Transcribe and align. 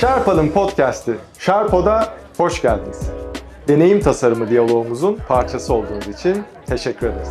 Sharpa'nın 0.00 0.48
podcast'i 0.48 1.16
Sharpo'da 1.38 2.14
hoş 2.36 2.62
geldiniz. 2.62 3.10
Deneyim 3.68 4.00
tasarımı 4.00 4.50
diyalogumuzun 4.50 5.18
parçası 5.28 5.74
olduğunuz 5.74 6.08
için 6.08 6.44
teşekkür 6.66 7.06
ederiz. 7.06 7.28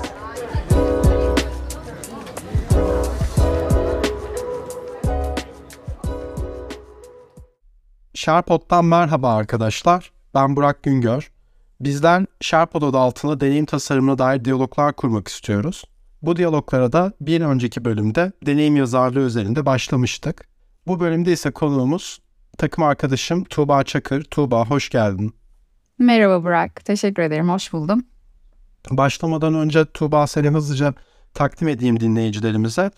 Sharpod'dan 8.13 8.85
merhaba 8.85 9.35
arkadaşlar. 9.35 10.11
Ben 10.33 10.55
Burak 10.55 10.83
Güngör. 10.83 11.31
Bizden 11.79 12.27
Sharpod 12.41 12.81
adı 12.81 12.97
altında 12.97 13.39
deneyim 13.39 13.65
tasarımına 13.65 14.17
dair 14.17 14.45
diyaloglar 14.45 14.93
kurmak 14.93 15.27
istiyoruz. 15.27 15.83
Bu 16.21 16.35
diyaloglara 16.35 16.91
da 16.91 17.13
bir 17.21 17.41
önceki 17.41 17.85
bölümde 17.85 18.31
deneyim 18.45 18.75
yazarlığı 18.75 19.25
üzerinde 19.25 19.65
başlamıştık. 19.65 20.47
Bu 20.87 20.99
bölümde 20.99 21.31
ise 21.31 21.51
konuğumuz 21.51 22.24
takım 22.57 22.83
arkadaşım 22.83 23.43
Tuğba 23.43 23.83
Çakır. 23.83 24.23
Tuğba 24.23 24.65
hoş 24.65 24.89
geldin. 24.89 25.33
Merhaba 25.99 26.43
Burak. 26.43 26.85
Teşekkür 26.85 27.23
ederim. 27.23 27.49
Hoş 27.49 27.73
buldum. 27.73 28.05
Başlamadan 28.89 29.53
önce 29.53 29.85
Tuğba 29.85 30.27
seni 30.27 30.49
hızlıca 30.49 30.93
takdim 31.33 31.67
edeyim 31.67 31.99
dinleyicilerimize. 31.99 32.91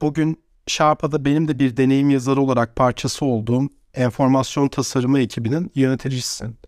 Bugün 0.00 0.44
Sharpa'da 0.66 1.24
benim 1.24 1.48
de 1.48 1.58
bir 1.58 1.76
deneyim 1.76 2.10
yazarı 2.10 2.40
olarak 2.40 2.76
parçası 2.76 3.24
olduğum 3.24 3.68
enformasyon 3.94 4.68
tasarımı 4.68 5.20
ekibinin 5.20 5.72
yöneticisisin. 5.74 6.58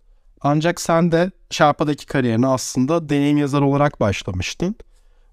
Ancak 0.41 0.81
sen 0.81 1.11
de 1.11 1.31
Sharpa'daki 1.49 2.05
kariyerine 2.05 2.47
aslında 2.47 3.09
deneyim 3.09 3.37
yazarı 3.37 3.65
olarak 3.65 3.99
başlamıştın. 3.99 4.75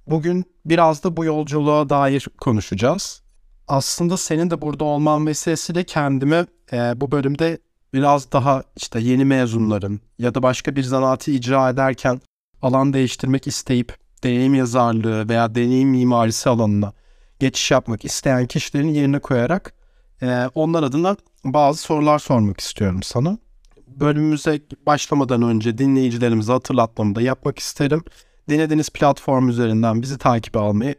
Bugün 0.07 0.45
biraz 0.65 1.05
da 1.05 1.17
bu 1.17 1.25
yolculuğa 1.25 1.89
dair 1.89 2.29
konuşacağız. 2.41 3.24
Aslında 3.69 4.17
senin 4.17 4.51
de 4.51 4.63
burada 4.63 4.85
olman 4.85 5.23
meselesiyle 5.23 5.85
kendime 5.85 6.47
e, 6.73 7.01
bu 7.01 7.11
bölümde 7.11 7.59
biraz 7.93 8.33
daha 8.33 8.63
işte 8.77 9.01
yeni 9.01 9.25
mezunların 9.25 10.01
ya 10.19 10.35
da 10.35 10.43
başka 10.43 10.77
bir 10.77 10.83
zanaatı 10.83 11.31
icra 11.31 11.71
ederken 11.71 12.21
alan 12.63 12.93
değiştirmek 12.93 13.47
isteyip 13.47 13.97
deneyim 14.25 14.55
yazarlığı 14.55 15.29
veya 15.29 15.55
deneyim 15.55 15.89
mimarisi 15.89 16.49
alanına 16.49 16.93
geçiş 17.41 17.71
yapmak 17.71 18.05
isteyen 18.05 18.47
kişilerin 18.47 18.89
yerine 18.89 19.19
koyarak 19.19 19.75
e, 20.23 20.51
onlar 20.55 20.83
adına 20.83 21.17
bazı 21.45 21.83
sorular 21.83 22.19
sormak 22.19 22.61
istiyorum 22.61 23.03
sana. 23.03 23.39
Bölümümüze 23.87 24.61
başlamadan 24.87 25.43
önce 25.43 25.79
dinleyicilerimize 25.79 26.53
hatırlatmamı 26.53 27.15
da 27.15 27.23
yapmak 27.23 27.59
isterim. 27.59 28.05
Dinlediğiniz 28.49 28.91
platform 28.91 29.49
üzerinden 29.49 30.03
bizi 30.03 30.19
takip 30.19 30.57
almayı 30.57 30.95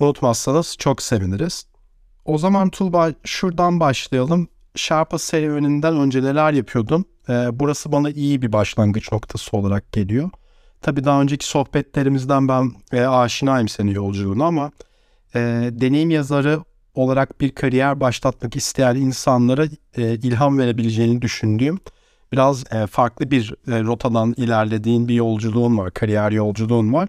unutmazsanız 0.00 0.76
çok 0.78 1.02
seviniriz. 1.02 1.73
O 2.24 2.38
zaman 2.38 2.70
Tuğba 2.70 3.12
şuradan 3.24 3.80
başlayalım. 3.80 4.48
Sharpa 4.76 5.18
serüveninden 5.18 5.96
önce 5.96 6.22
neler 6.22 6.52
yapıyordun? 6.52 7.04
Ee, 7.28 7.48
burası 7.52 7.92
bana 7.92 8.10
iyi 8.10 8.42
bir 8.42 8.52
başlangıç 8.52 9.12
noktası 9.12 9.56
olarak 9.56 9.92
geliyor. 9.92 10.30
Tabii 10.82 11.04
daha 11.04 11.22
önceki 11.22 11.46
sohbetlerimizden 11.46 12.48
ben 12.48 12.72
e, 12.92 13.00
aşinayım 13.06 13.68
senin 13.68 13.90
yolculuğuna 13.90 14.44
ama 14.44 14.70
e, 15.34 15.40
deneyim 15.72 16.10
yazarı 16.10 16.60
olarak 16.94 17.40
bir 17.40 17.54
kariyer 17.54 18.00
başlatmak 18.00 18.56
isteyen 18.56 18.96
insanlara 18.96 19.64
e, 19.96 20.14
ilham 20.14 20.58
verebileceğini 20.58 21.22
düşündüğüm 21.22 21.78
biraz 22.32 22.72
e, 22.72 22.86
farklı 22.86 23.30
bir 23.30 23.54
e, 23.68 23.82
rotadan 23.82 24.34
ilerlediğin 24.36 25.08
bir 25.08 25.14
yolculuğun 25.14 25.78
var, 25.78 25.90
kariyer 25.90 26.30
yolculuğun 26.30 26.92
var. 26.92 27.08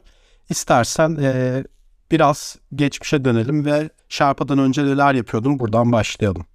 İstersen 0.49 1.17
e, 1.21 1.63
biraz 2.11 2.58
geçmişe 2.75 3.25
dönelim 3.25 3.66
ve 3.66 3.89
Sharpa'dan 4.09 4.59
önce 4.59 4.86
neler 4.86 5.14
yapıyordun 5.14 5.59
buradan 5.59 5.92
başlayalım. 5.92 6.45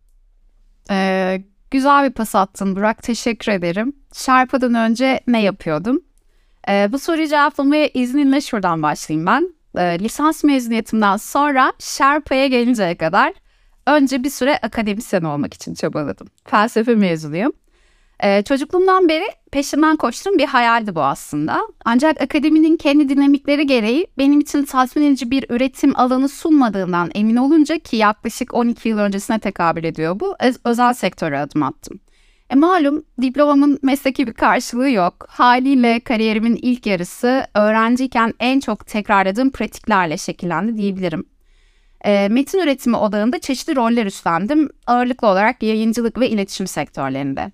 Ee, 0.91 1.43
güzel 1.71 2.09
bir 2.09 2.15
pas 2.15 2.35
attın 2.35 2.77
Burak. 2.77 3.03
Teşekkür 3.03 3.53
ederim. 3.53 3.93
Sharpa'dan 4.13 4.75
önce 4.75 5.21
ne 5.27 5.43
yapıyordum? 5.43 6.01
Ee, 6.69 6.89
bu 6.93 6.99
soruyu 6.99 7.29
cevaplamaya 7.29 7.89
izninle 7.95 8.41
şuradan 8.41 8.83
başlayayım 8.83 9.27
ben. 9.27 9.55
Ee, 9.79 9.99
lisans 10.01 10.45
mezuniyetimden 10.45 11.17
sonra 11.17 11.73
Sharpa'ya 11.79 12.47
gelinceye 12.47 12.97
kadar 12.97 13.33
önce 13.87 14.25
bir 14.25 14.31
süre 14.31 14.59
akademisyen 14.59 15.23
olmak 15.23 15.55
için 15.55 15.75
çabaladım. 15.75 16.27
Felsefe 16.45 16.95
mezunuyum. 16.95 17.53
Ee, 18.23 18.43
çocukluğumdan 18.43 19.09
beri 19.09 19.25
peşinden 19.53 19.97
koştuğum 19.97 20.39
bir 20.39 20.47
hayaldi 20.47 20.95
bu 20.95 21.03
aslında. 21.03 21.61
Ancak 21.85 22.21
akademinin 22.21 22.77
kendi 22.77 23.09
dinamikleri 23.09 23.67
gereği 23.67 24.07
benim 24.19 24.41
için 24.41 24.65
tatmin 24.65 25.03
edici 25.03 25.31
bir 25.31 25.47
üretim 25.49 26.01
alanı 26.01 26.29
sunmadığından 26.29 27.11
emin 27.15 27.37
olunca 27.37 27.79
ki 27.79 27.97
yaklaşık 27.97 28.55
12 28.55 28.89
yıl 28.89 28.99
öncesine 28.99 29.39
tekabül 29.39 29.85
ediyor 29.85 30.21
bu, 30.21 30.37
özel 30.65 30.93
sektöre 30.93 31.39
adım 31.39 31.63
attım. 31.63 32.01
E 32.51 32.55
malum 32.55 33.03
diplomamın 33.23 33.79
mesleki 33.83 34.27
bir 34.27 34.33
karşılığı 34.33 34.91
yok. 34.91 35.27
Haliyle 35.29 36.01
kariyerimin 36.01 36.59
ilk 36.63 36.87
yarısı 36.87 37.47
öğrenciyken 37.55 38.35
en 38.41 38.61
çok 38.61 38.87
tekrarladığım 38.87 39.51
pratiklerle 39.51 40.17
şekillendi 40.17 40.77
diyebilirim. 40.77 41.25
E, 42.05 42.29
metin 42.29 42.59
üretimi 42.59 42.97
odağında 42.97 43.39
çeşitli 43.39 43.77
roller 43.77 44.07
üstlendim. 44.07 44.69
Ağırlıklı 44.87 45.29
olarak 45.29 45.63
yayıncılık 45.63 46.21
ve 46.21 46.29
iletişim 46.29 46.67
sektörlerinde. 46.67 47.53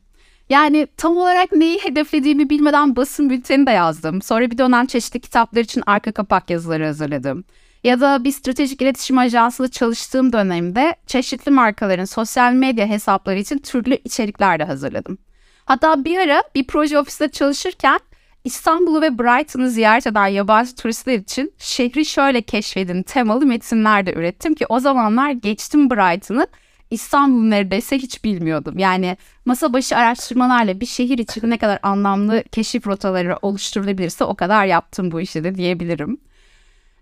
Yani 0.48 0.86
tam 0.96 1.16
olarak 1.16 1.52
neyi 1.52 1.78
hedeflediğimi 1.84 2.50
bilmeden 2.50 2.96
basın 2.96 3.30
bülteni 3.30 3.66
de 3.66 3.70
yazdım. 3.70 4.22
Sonra 4.22 4.50
bir 4.50 4.58
dönem 4.58 4.86
çeşitli 4.86 5.20
kitaplar 5.20 5.60
için 5.60 5.82
arka 5.86 6.12
kapak 6.12 6.50
yazıları 6.50 6.84
hazırladım. 6.84 7.44
Ya 7.84 8.00
da 8.00 8.24
bir 8.24 8.32
stratejik 8.32 8.82
iletişim 8.82 9.18
ajansında 9.18 9.68
çalıştığım 9.68 10.32
dönemde 10.32 10.96
çeşitli 11.06 11.50
markaların 11.50 12.04
sosyal 12.04 12.52
medya 12.52 12.86
hesapları 12.86 13.38
için 13.38 13.58
türlü 13.58 13.98
içerikler 14.04 14.58
de 14.58 14.64
hazırladım. 14.64 15.18
Hatta 15.64 16.04
bir 16.04 16.18
ara 16.18 16.42
bir 16.54 16.66
proje 16.66 16.98
ofiste 16.98 17.28
çalışırken 17.28 18.00
İstanbul'u 18.44 19.02
ve 19.02 19.18
Brighton'ı 19.18 19.70
ziyaret 19.70 20.06
eden 20.06 20.26
yabancı 20.26 20.74
turistler 20.74 21.18
için 21.18 21.52
şehri 21.58 22.04
şöyle 22.04 22.42
keşfedin 22.42 23.02
temalı 23.02 23.46
metinler 23.46 24.06
de 24.06 24.14
ürettim 24.14 24.54
ki 24.54 24.66
o 24.68 24.80
zamanlar 24.80 25.30
geçtim 25.30 25.90
Brighton'ı 25.90 26.46
İstanbul 26.90 27.42
neredeyse 27.42 27.98
hiç 27.98 28.24
bilmiyordum. 28.24 28.78
Yani 28.78 29.16
masa 29.44 29.72
başı 29.72 29.96
araştırmalarla 29.96 30.80
bir 30.80 30.86
şehir 30.86 31.18
için 31.18 31.50
ne 31.50 31.58
kadar 31.58 31.78
anlamlı 31.82 32.44
keşif 32.52 32.86
rotaları 32.86 33.38
oluşturulabilirse 33.42 34.24
o 34.24 34.34
kadar 34.34 34.66
yaptım 34.66 35.12
bu 35.12 35.20
işi 35.20 35.44
de 35.44 35.54
diyebilirim. 35.54 36.18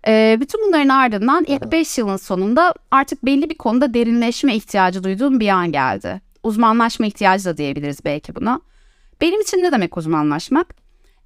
Ee, 0.07 0.37
bütün 0.39 0.67
bunların 0.67 0.89
ardından 0.89 1.45
ilk 1.47 1.71
5 1.71 1.97
yılın 1.97 2.17
sonunda 2.17 2.73
artık 2.91 3.25
belli 3.25 3.49
bir 3.49 3.55
konuda 3.55 3.93
derinleşme 3.93 4.55
ihtiyacı 4.55 5.03
duyduğum 5.03 5.39
bir 5.39 5.49
an 5.49 5.71
geldi. 5.71 6.21
Uzmanlaşma 6.43 7.05
ihtiyacı 7.05 7.45
da 7.45 7.57
diyebiliriz 7.57 8.05
belki 8.05 8.35
buna. 8.35 8.61
Benim 9.21 9.41
için 9.41 9.57
ne 9.57 9.71
demek 9.71 9.97
uzmanlaşmak? 9.97 10.75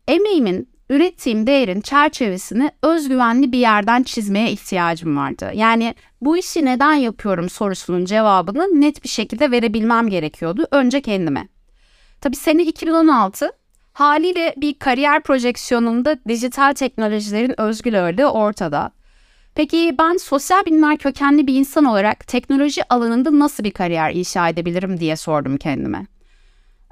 Emeğimin 0.07 0.69
ürettiğim 0.89 1.47
değerin 1.47 1.81
çerçevesini 1.81 2.71
özgüvenli 2.83 3.51
bir 3.51 3.59
yerden 3.59 4.03
çizmeye 4.03 4.51
ihtiyacım 4.51 5.17
vardı. 5.17 5.51
Yani 5.53 5.95
bu 6.21 6.37
işi 6.37 6.65
neden 6.65 6.93
yapıyorum 6.93 7.49
sorusunun 7.49 8.05
cevabını 8.05 8.81
net 8.81 9.03
bir 9.03 9.09
şekilde 9.09 9.51
verebilmem 9.51 10.09
gerekiyordu 10.09 10.67
önce 10.71 11.01
kendime. 11.01 11.47
Tabii 12.21 12.35
sene 12.35 12.63
2016 12.63 13.51
haliyle 13.93 14.53
bir 14.57 14.79
kariyer 14.79 15.23
projeksiyonunda 15.23 16.17
dijital 16.27 16.73
teknolojilerin 16.73 17.61
özgül 17.61 17.99
ağırlığı 18.01 18.31
ortada. 18.31 18.91
Peki 19.55 19.95
ben 19.99 20.17
sosyal 20.17 20.65
bilimler 20.65 20.97
kökenli 20.97 21.47
bir 21.47 21.55
insan 21.55 21.85
olarak 21.85 22.27
teknoloji 22.27 22.93
alanında 22.93 23.39
nasıl 23.39 23.63
bir 23.63 23.71
kariyer 23.71 24.13
inşa 24.13 24.49
edebilirim 24.49 24.99
diye 24.99 25.15
sordum 25.15 25.57
kendime. 25.57 26.07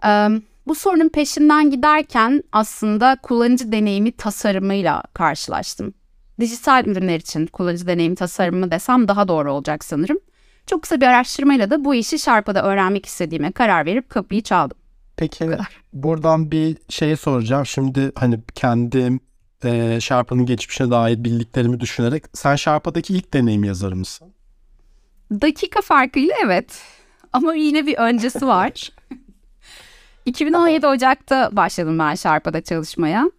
Um, 0.05 0.43
bu 0.67 0.75
sorunun 0.75 1.09
peşinden 1.09 1.69
giderken 1.69 2.43
aslında 2.51 3.17
kullanıcı 3.23 3.71
deneyimi 3.71 4.11
tasarımıyla 4.11 5.03
karşılaştım. 5.13 5.93
Dijital 6.39 6.85
ürünler 6.85 7.19
için 7.19 7.45
kullanıcı 7.45 7.87
deneyimi 7.87 8.15
tasarımı 8.15 8.71
desem 8.71 9.07
daha 9.07 9.27
doğru 9.27 9.53
olacak 9.53 9.83
sanırım. 9.83 10.19
Çok 10.67 10.81
kısa 10.81 11.01
bir 11.01 11.05
araştırmayla 11.05 11.69
da 11.69 11.85
bu 11.85 11.95
işi 11.95 12.19
Sharpa'da 12.19 12.63
öğrenmek 12.63 13.05
istediğime 13.05 13.51
karar 13.51 13.85
verip 13.85 14.09
kapıyı 14.09 14.41
çaldım. 14.41 14.77
Peki 15.17 15.49
buradan 15.93 16.51
bir 16.51 16.77
şey 16.89 17.15
soracağım. 17.15 17.65
Şimdi 17.65 18.11
hani 18.15 18.39
kendim 18.55 19.19
e, 19.63 19.99
Sharpa'nın 20.01 20.45
geçmişine 20.45 20.91
dair 20.91 21.23
bildiklerimi 21.23 21.79
düşünerek 21.79 22.23
sen 22.33 22.55
Sharpa'daki 22.55 23.13
ilk 23.13 23.33
deneyim 23.33 23.63
yazarı 23.63 23.95
mısın? 23.95 24.33
Dakika 25.31 25.81
farkıyla 25.81 26.35
evet. 26.45 26.81
Ama 27.33 27.53
yine 27.55 27.87
bir 27.87 27.97
öncesi 27.97 28.47
var. 28.47 28.91
2017 30.27 30.87
Ocak'ta 30.87 31.49
başladım 31.51 31.99
ben 31.99 32.15
Sharpa'da 32.15 32.61
çalışmaya. 32.61 33.31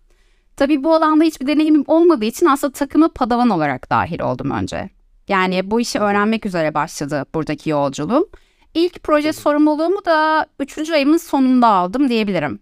Tabii 0.56 0.84
bu 0.84 0.94
alanda 0.94 1.24
hiçbir 1.24 1.46
deneyimim 1.46 1.84
olmadığı 1.86 2.24
için 2.24 2.46
aslında 2.46 2.72
takıma 2.72 3.08
padavan 3.08 3.50
olarak 3.50 3.90
dahil 3.90 4.20
oldum 4.20 4.50
önce. 4.50 4.90
Yani 5.28 5.70
bu 5.70 5.80
işi 5.80 5.98
öğrenmek 5.98 6.46
üzere 6.46 6.74
başladı 6.74 7.26
buradaki 7.34 7.70
yolculuğum. 7.70 8.28
İlk 8.74 9.02
proje 9.02 9.32
sorumluluğumu 9.32 10.04
da 10.04 10.46
3. 10.60 10.90
ayımın 10.90 11.16
sonunda 11.16 11.66
aldım 11.66 12.08
diyebilirim. 12.08 12.58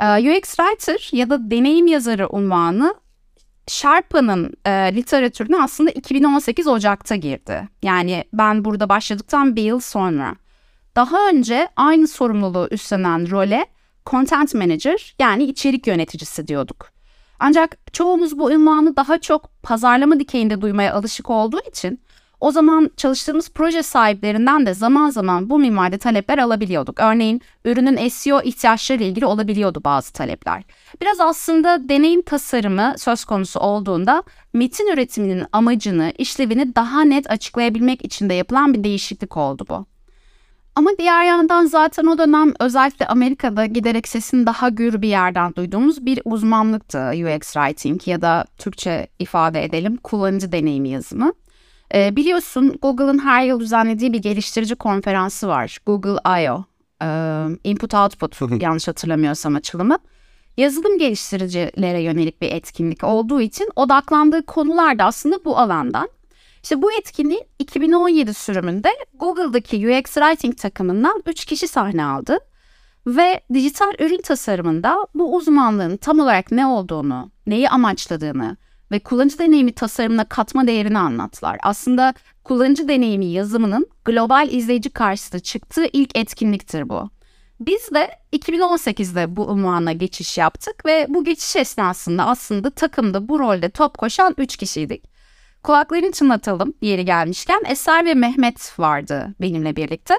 Ee, 0.00 0.06
UX 0.06 0.56
Writer 0.56 1.08
ya 1.12 1.30
da 1.30 1.50
deneyim 1.50 1.86
yazarı 1.86 2.28
unvanı 2.28 2.94
Sharpa'nın 3.66 4.54
e, 4.66 4.70
literatürüne 4.70 5.62
aslında 5.62 5.90
2018 5.90 6.66
Ocak'ta 6.66 7.16
girdi. 7.16 7.68
Yani 7.82 8.24
ben 8.32 8.64
burada 8.64 8.88
başladıktan 8.88 9.56
bir 9.56 9.62
yıl 9.62 9.80
sonra. 9.80 10.36
Daha 10.96 11.28
önce 11.28 11.68
aynı 11.76 12.08
sorumluluğu 12.08 12.68
üstlenen 12.70 13.30
role 13.30 13.66
content 14.06 14.54
manager 14.54 15.14
yani 15.18 15.44
içerik 15.44 15.86
yöneticisi 15.86 16.48
diyorduk. 16.48 16.90
Ancak 17.38 17.92
çoğumuz 17.92 18.38
bu 18.38 18.52
ünvanı 18.52 18.96
daha 18.96 19.20
çok 19.20 19.62
pazarlama 19.62 20.20
dikeyinde 20.20 20.60
duymaya 20.60 20.94
alışık 20.94 21.30
olduğu 21.30 21.60
için 21.68 22.00
o 22.40 22.52
zaman 22.52 22.90
çalıştığımız 22.96 23.50
proje 23.50 23.82
sahiplerinden 23.82 24.66
de 24.66 24.74
zaman 24.74 25.10
zaman 25.10 25.50
bu 25.50 25.58
minvalde 25.58 25.98
talepler 25.98 26.38
alabiliyorduk. 26.38 27.00
Örneğin 27.00 27.40
ürünün 27.64 28.08
SEO 28.08 28.40
ihtiyaçları 28.42 29.02
ilgili 29.02 29.26
olabiliyordu 29.26 29.80
bazı 29.84 30.12
talepler. 30.12 30.62
Biraz 31.00 31.20
aslında 31.20 31.88
deneyim 31.88 32.22
tasarımı 32.22 32.94
söz 32.98 33.24
konusu 33.24 33.60
olduğunda 33.60 34.22
metin 34.52 34.92
üretiminin 34.92 35.44
amacını, 35.52 36.12
işlevini 36.18 36.74
daha 36.74 37.00
net 37.04 37.30
açıklayabilmek 37.30 38.04
için 38.04 38.28
de 38.28 38.34
yapılan 38.34 38.74
bir 38.74 38.84
değişiklik 38.84 39.36
oldu 39.36 39.66
bu. 39.68 39.86
Ama 40.80 40.90
diğer 40.98 41.24
yandan 41.24 41.66
zaten 41.66 42.06
o 42.06 42.18
dönem 42.18 42.52
özellikle 42.60 43.06
Amerika'da 43.06 43.66
giderek 43.66 44.08
sesini 44.08 44.46
daha 44.46 44.68
gür 44.68 45.02
bir 45.02 45.08
yerden 45.08 45.54
duyduğumuz 45.54 46.06
bir 46.06 46.20
uzmanlıktı 46.24 46.98
UX 46.98 47.52
Writing 47.52 48.08
ya 48.08 48.22
da 48.22 48.44
Türkçe 48.58 49.08
ifade 49.18 49.64
edelim 49.64 49.96
kullanıcı 49.96 50.52
deneyimi 50.52 50.88
yazımı. 50.88 51.32
Ee, 51.94 52.16
biliyorsun 52.16 52.78
Google'ın 52.82 53.18
her 53.18 53.44
yıl 53.44 53.60
düzenlediği 53.60 54.12
bir 54.12 54.22
geliştirici 54.22 54.74
konferansı 54.74 55.48
var. 55.48 55.78
Google 55.86 56.42
I.O. 56.42 56.64
Ee, 57.02 57.46
Input 57.64 57.94
Output 57.94 58.62
yanlış 58.62 58.88
hatırlamıyorsam 58.88 59.54
açılımı. 59.54 59.98
Yazılım 60.56 60.98
geliştiricilere 60.98 62.02
yönelik 62.02 62.42
bir 62.42 62.52
etkinlik 62.52 63.04
olduğu 63.04 63.40
için 63.40 63.68
odaklandığı 63.76 64.46
konular 64.46 64.98
da 64.98 65.04
aslında 65.04 65.44
bu 65.44 65.58
alandan. 65.58 66.08
İşte 66.62 66.82
bu 66.82 66.92
etkinliğin 66.92 67.44
2017 67.58 68.34
sürümünde 68.34 68.88
Google'daki 69.14 69.76
UX 69.76 70.04
Writing 70.04 70.58
takımından 70.58 71.22
3 71.26 71.44
kişi 71.44 71.68
sahne 71.68 72.04
aldı. 72.04 72.38
Ve 73.06 73.40
dijital 73.54 73.92
ürün 73.98 74.22
tasarımında 74.22 75.06
bu 75.14 75.36
uzmanlığın 75.36 75.96
tam 75.96 76.20
olarak 76.20 76.52
ne 76.52 76.66
olduğunu, 76.66 77.30
neyi 77.46 77.70
amaçladığını 77.70 78.56
ve 78.90 78.98
kullanıcı 78.98 79.38
deneyimi 79.38 79.72
tasarımına 79.72 80.24
katma 80.24 80.66
değerini 80.66 80.98
anlattılar. 80.98 81.58
Aslında 81.62 82.14
kullanıcı 82.44 82.88
deneyimi 82.88 83.26
yazımının 83.26 83.86
global 84.04 84.48
izleyici 84.52 84.90
karşısında 84.90 85.40
çıktığı 85.40 85.86
ilk 85.92 86.18
etkinliktir 86.18 86.88
bu. 86.88 87.10
Biz 87.60 87.90
de 87.94 88.10
2018'de 88.32 89.36
bu 89.36 89.46
unvana 89.46 89.92
geçiş 89.92 90.38
yaptık 90.38 90.86
ve 90.86 91.06
bu 91.08 91.24
geçiş 91.24 91.56
esnasında 91.56 92.26
aslında 92.26 92.70
takımda 92.70 93.28
bu 93.28 93.38
rolde 93.38 93.70
top 93.70 93.98
koşan 93.98 94.34
3 94.38 94.56
kişiydik. 94.56 95.19
Kulaklarını 95.62 96.12
çınlatalım 96.12 96.74
yeri 96.80 97.04
gelmişken 97.04 97.62
Eser 97.68 98.04
ve 98.04 98.14
Mehmet 98.14 98.78
vardı 98.78 99.34
benimle 99.40 99.76
birlikte. 99.76 100.14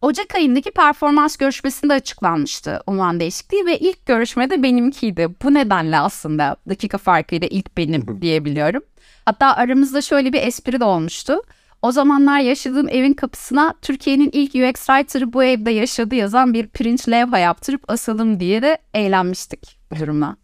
Ocak 0.00 0.34
ayındaki 0.34 0.70
performans 0.70 1.36
görüşmesinde 1.36 1.92
açıklanmıştı 1.92 2.80
unvan 2.86 3.20
değişikliği 3.20 3.66
ve 3.66 3.78
ilk 3.78 4.06
görüşmede 4.06 4.62
benimkiydi. 4.62 5.28
Bu 5.42 5.54
nedenle 5.54 5.98
aslında 5.98 6.56
dakika 6.68 6.98
farkıyla 6.98 7.48
ilk 7.50 7.76
benim 7.76 8.22
diyebiliyorum. 8.22 8.82
Hatta 9.24 9.56
aramızda 9.56 10.02
şöyle 10.02 10.32
bir 10.32 10.42
espri 10.42 10.80
de 10.80 10.84
olmuştu. 10.84 11.42
O 11.82 11.92
zamanlar 11.92 12.38
yaşadığım 12.40 12.88
evin 12.88 13.12
kapısına 13.12 13.74
Türkiye'nin 13.82 14.30
ilk 14.32 14.54
UX 14.54 14.86
writer'ı 14.86 15.32
bu 15.32 15.44
evde 15.44 15.70
yaşadı 15.70 16.14
yazan 16.14 16.54
bir 16.54 16.66
pirinç 16.66 17.08
levha 17.08 17.38
yaptırıp 17.38 17.90
asalım 17.90 18.40
diye 18.40 18.62
de 18.62 18.78
eğlenmiştik 18.94 19.78
bu 19.90 19.96
durumla. 19.96 20.36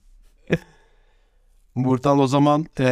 Buradan 1.76 2.18
o 2.18 2.26
zaman 2.26 2.66
e, 2.80 2.86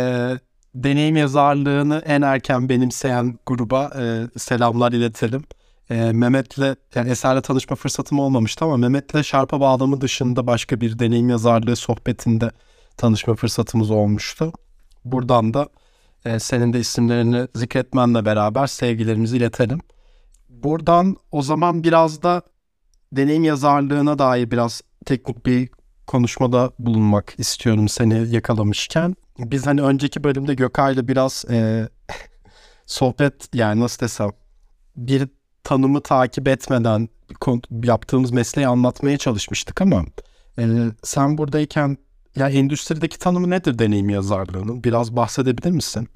deneyim 0.84 1.16
yazarlığını 1.16 2.02
en 2.06 2.22
erken 2.22 2.69
benimseyen 2.69 3.38
gruba 3.46 3.90
e, 3.98 4.38
selamlar 4.38 4.92
iletelim. 4.92 5.44
E, 5.90 6.12
Mehmet'le 6.12 6.76
yani 6.94 7.10
Eser'le 7.10 7.40
tanışma 7.40 7.76
fırsatım 7.76 8.19
olmamıştı 8.19 8.64
ama 8.64 8.76
Mehmet'le 8.76 9.22
şarpa 9.22 9.60
bağlamı 9.60 10.00
dışında 10.00 10.46
başka 10.46 10.80
bir 10.80 10.98
deneyim 10.98 11.28
yazarlığı 11.28 11.76
sohbetinde 11.76 12.50
tanışma 12.96 13.34
fırsatımız 13.34 13.90
olmuştu. 13.90 14.52
Buradan 15.04 15.54
da 15.54 15.69
e, 16.25 16.38
senin 16.38 16.72
de 16.72 16.80
isimlerini 16.80 17.48
zikretmenle 17.54 18.25
beraber 18.25 18.66
sevgilerimizi 18.66 19.36
iletelim. 19.36 19.80
Buradan 20.48 21.16
o 21.32 21.42
zaman 21.42 21.84
biraz 21.84 22.22
da 22.22 22.42
deneyim 23.12 23.44
yazarlığına 23.44 24.19
dair 24.19 24.50
biraz 24.50 24.82
teknik 25.06 25.46
bir 25.46 25.69
konuşmada 26.08 26.72
bulunmak 26.78 27.34
istiyorum 27.38 27.88
seni 27.88 28.34
yakalamışken. 28.34 29.16
Biz 29.38 29.66
hani 29.66 29.82
önceki 29.82 30.25
bölümde 30.25 30.55
Gökay'la 30.55 31.08
biraz 31.08 31.44
e, 31.50 31.88
sohbet 32.87 33.55
yani 33.55 33.81
nasıl 33.81 34.00
desem 34.00 34.31
bir 34.96 35.28
tanımı 35.64 36.02
takip 36.02 36.49
etmeden 36.49 37.08
yaptığımız 37.84 38.31
mesleği 38.31 38.69
anlatmaya 38.69 39.19
çalışmıştık 39.19 39.82
ama 39.82 40.05
e, 40.58 40.64
sen 41.02 41.38
buradayken 41.38 41.96
ya 42.37 42.49
endüstrideki 42.49 43.19
tanımı 43.19 43.50
nedir 43.50 43.78
deneyim 43.78 44.11
yazarlığının? 44.11 44.84
Biraz 44.84 45.16
bahsedebilir 45.16 45.70
misin? 45.70 46.08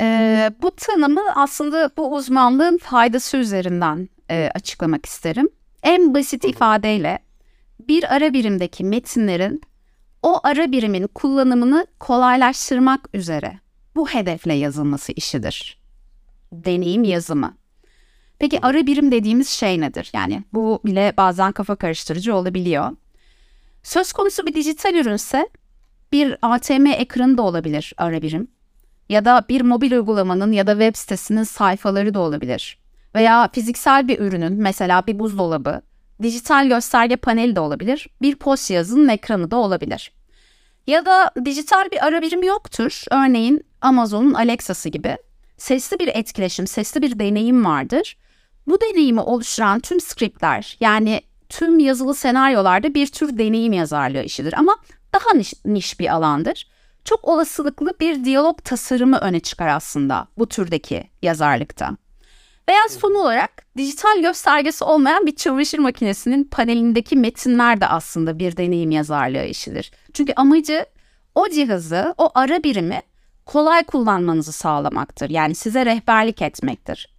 Ee, 0.00 0.50
bu 0.62 0.70
tanımı 0.76 1.22
aslında 1.34 1.90
bu 1.96 2.14
uzmanlığın 2.14 2.78
faydası 2.78 3.36
üzerinden 3.36 4.08
e, 4.30 4.50
açıklamak 4.54 5.06
isterim. 5.06 5.48
En 5.82 6.14
basit 6.14 6.44
ifadeyle 6.44 7.18
bir 7.88 8.14
ara 8.14 8.32
birimdeki 8.32 8.84
metinlerin 8.84 9.62
o 10.22 10.40
ara 10.42 10.72
birimin 10.72 11.06
kullanımını 11.06 11.86
kolaylaştırmak 11.98 13.08
üzere 13.14 13.58
bu 13.96 14.08
hedefle 14.08 14.54
yazılması 14.54 15.12
işidir. 15.12 15.78
Deneyim 16.52 17.04
yazımı. 17.04 17.56
Peki 18.38 18.58
ara 18.62 18.86
birim 18.86 19.12
dediğimiz 19.12 19.48
şey 19.48 19.80
nedir? 19.80 20.10
Yani 20.12 20.44
bu 20.52 20.80
bile 20.84 21.12
bazen 21.16 21.52
kafa 21.52 21.76
karıştırıcı 21.76 22.34
olabiliyor. 22.34 22.90
Söz 23.82 24.12
konusu 24.12 24.46
bir 24.46 24.54
dijital 24.54 24.94
ürünse 24.94 25.48
bir 26.12 26.36
ATM 26.42 26.86
ekranı 26.86 27.38
da 27.38 27.42
olabilir 27.42 27.92
ara 27.96 28.22
birim. 28.22 28.48
Ya 29.08 29.24
da 29.24 29.44
bir 29.48 29.60
mobil 29.60 29.92
uygulamanın 29.92 30.52
ya 30.52 30.66
da 30.66 30.72
web 30.72 30.96
sitesinin 30.96 31.42
sayfaları 31.42 32.14
da 32.14 32.20
olabilir. 32.20 32.78
Veya 33.14 33.48
fiziksel 33.52 34.08
bir 34.08 34.18
ürünün 34.18 34.52
mesela 34.52 35.06
bir 35.06 35.18
buzdolabı, 35.18 35.82
dijital 36.22 36.68
gösterge 36.68 37.16
paneli 37.16 37.56
de 37.56 37.60
olabilir. 37.60 38.06
Bir 38.22 38.36
post 38.36 38.70
yazının 38.70 39.08
ekranı 39.08 39.50
da 39.50 39.56
olabilir. 39.56 40.12
Ya 40.86 41.06
da 41.06 41.30
dijital 41.44 41.90
bir 41.90 42.06
ara 42.06 42.22
birim 42.22 42.42
yoktur. 42.42 43.04
Örneğin 43.10 43.64
Amazon'un 43.80 44.34
Alexa'sı 44.34 44.88
gibi. 44.88 45.16
Sesli 45.56 45.98
bir 45.98 46.08
etkileşim, 46.08 46.66
sesli 46.66 47.02
bir 47.02 47.18
deneyim 47.18 47.64
vardır. 47.64 48.16
Bu 48.66 48.80
deneyimi 48.80 49.20
oluşturan 49.20 49.80
tüm 49.80 50.00
skriptler 50.00 50.76
yani 50.80 51.20
tüm 51.48 51.78
yazılı 51.78 52.14
senaryolarda 52.14 52.94
bir 52.94 53.06
tür 53.06 53.38
deneyim 53.38 53.72
yazarlığı 53.72 54.22
işidir 54.22 54.54
ama 54.58 54.76
daha 55.14 55.34
niş, 55.34 55.54
niş 55.64 56.00
bir 56.00 56.14
alandır. 56.14 56.68
Çok 57.04 57.28
olasılıklı 57.28 57.92
bir 58.00 58.24
diyalog 58.24 58.64
tasarımı 58.64 59.18
öne 59.18 59.40
çıkar 59.40 59.68
aslında 59.68 60.28
bu 60.38 60.48
türdeki 60.48 61.10
yazarlıkta. 61.22 61.96
Veya 62.72 62.88
son 62.88 63.14
olarak 63.14 63.66
dijital 63.76 64.20
göstergesi 64.22 64.84
olmayan 64.84 65.26
bir 65.26 65.36
çamaşır 65.36 65.78
makinesinin 65.78 66.44
panelindeki 66.44 67.16
metinler 67.16 67.80
de 67.80 67.86
aslında 67.86 68.38
bir 68.38 68.56
deneyim 68.56 68.90
yazarlığı 68.90 69.44
işidir. 69.44 69.92
Çünkü 70.12 70.32
amacı 70.36 70.86
o 71.34 71.48
cihazı, 71.48 72.14
o 72.18 72.30
ara 72.34 72.64
birimi 72.64 73.02
kolay 73.46 73.84
kullanmanızı 73.84 74.52
sağlamaktır. 74.52 75.30
Yani 75.30 75.54
size 75.54 75.86
rehberlik 75.86 76.42
etmektir. 76.42 77.14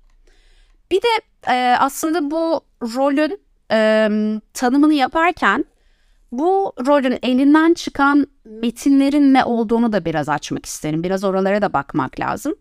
Bir 0.91 1.01
de 1.01 1.07
e, 1.47 1.75
aslında 1.79 2.31
bu 2.31 2.61
rolün 2.81 3.41
e, 3.71 4.09
tanımını 4.53 4.93
yaparken 4.93 5.65
bu 6.31 6.73
rolün 6.87 7.19
elinden 7.23 7.73
çıkan 7.73 8.27
metinlerin 8.45 9.33
ne 9.33 9.45
olduğunu 9.45 9.93
da 9.93 10.05
biraz 10.05 10.29
açmak 10.29 10.65
isterim. 10.65 11.03
Biraz 11.03 11.23
oralara 11.23 11.61
da 11.61 11.73
bakmak 11.73 12.19
lazım. 12.19 12.55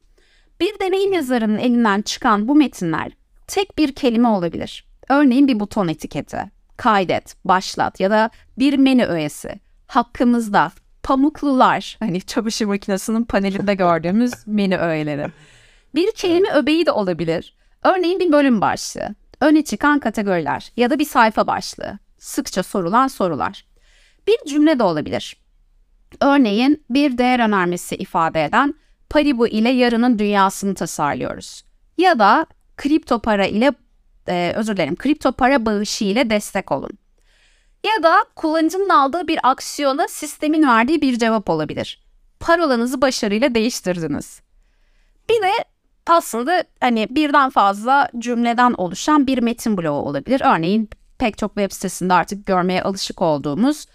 Bir 0.62 0.78
deneyim 0.78 1.12
yazarının 1.12 1.58
elinden 1.58 2.02
çıkan 2.02 2.48
bu 2.48 2.54
metinler 2.54 3.12
tek 3.46 3.78
bir 3.78 3.94
kelime 3.94 4.28
olabilir. 4.28 4.86
Örneğin 5.08 5.48
bir 5.48 5.60
buton 5.60 5.88
etiketi, 5.88 6.50
kaydet, 6.76 7.36
başlat 7.44 8.00
ya 8.00 8.10
da 8.10 8.30
bir 8.58 8.78
menü 8.78 9.04
öğesi. 9.04 9.60
Hakkımızda 9.86 10.72
pamuklular, 11.02 11.96
hani 11.98 12.20
çamaşır 12.20 12.64
makinesinin 12.64 13.24
panelinde 13.24 13.74
gördüğümüz 13.74 14.32
menü 14.46 14.76
öğeleri. 14.76 15.26
Bir 15.94 16.12
kelime 16.12 16.52
öbeği 16.54 16.86
de 16.86 16.90
olabilir. 16.90 17.56
Örneğin 17.82 18.20
bir 18.20 18.32
bölüm 18.32 18.60
başlığı, 18.60 19.14
öne 19.40 19.64
çıkan 19.64 19.98
kategoriler 19.98 20.72
ya 20.76 20.90
da 20.90 20.98
bir 20.98 21.04
sayfa 21.04 21.46
başlığı, 21.46 21.98
sıkça 22.18 22.62
sorulan 22.62 23.08
sorular. 23.08 23.66
Bir 24.26 24.38
cümle 24.46 24.78
de 24.78 24.82
olabilir. 24.82 25.36
Örneğin 26.20 26.84
bir 26.90 27.18
değer 27.18 27.38
önermesi 27.40 27.96
ifade 27.96 28.44
eden 28.44 28.74
Paribu 29.12 29.46
ile 29.46 29.68
yarının 29.68 30.18
dünyasını 30.18 30.74
tasarlıyoruz. 30.74 31.62
Ya 31.98 32.18
da 32.18 32.46
kripto 32.76 33.18
para 33.18 33.46
ile 33.46 33.72
e, 34.28 34.52
özür 34.56 34.76
dilerim 34.76 34.96
kripto 34.96 35.32
para 35.32 35.66
bağışı 35.66 36.04
ile 36.04 36.30
destek 36.30 36.72
olun. 36.72 36.90
Ya 37.84 38.02
da 38.02 38.24
kullanıcının 38.36 38.88
aldığı 38.88 39.28
bir 39.28 39.38
aksiyona 39.42 40.08
sistemin 40.08 40.68
verdiği 40.68 41.02
bir 41.02 41.18
cevap 41.18 41.50
olabilir. 41.50 42.02
Parolanızı 42.40 43.02
başarıyla 43.02 43.54
değiştirdiniz. 43.54 44.40
Bir 45.28 45.42
de 45.42 45.52
aslında 46.06 46.64
hani 46.80 47.06
birden 47.10 47.50
fazla 47.50 48.08
cümleden 48.18 48.72
oluşan 48.72 49.26
bir 49.26 49.38
metin 49.38 49.78
bloğu 49.78 50.02
olabilir. 50.02 50.42
Örneğin 50.44 50.90
pek 51.18 51.38
çok 51.38 51.54
web 51.54 51.72
sitesinde 51.72 52.14
artık 52.14 52.46
görmeye 52.46 52.82
alışık 52.82 53.22
olduğumuz 53.22 53.86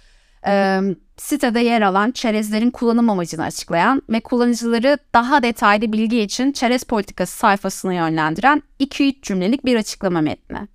e, 0.48 0.82
sitede 1.18 1.60
yer 1.60 1.82
alan 1.82 2.12
çerezlerin 2.12 2.72
kullanım 2.72 3.10
amacını 3.10 3.44
açıklayan 3.44 4.01
ve 4.10 4.20
kullanıcıları 4.20 4.98
daha 5.13 5.44
detaylı 5.44 5.94
bilgi 5.94 6.22
için 6.22 6.51
çerez 6.51 6.84
politikası 6.84 7.38
sayfasına 7.38 7.94
yönlendiren 7.94 8.63
2-3 8.80 9.22
cümlelik 9.22 9.66
bir 9.66 9.75
açıklama 9.75 10.22
metni. 10.22 10.68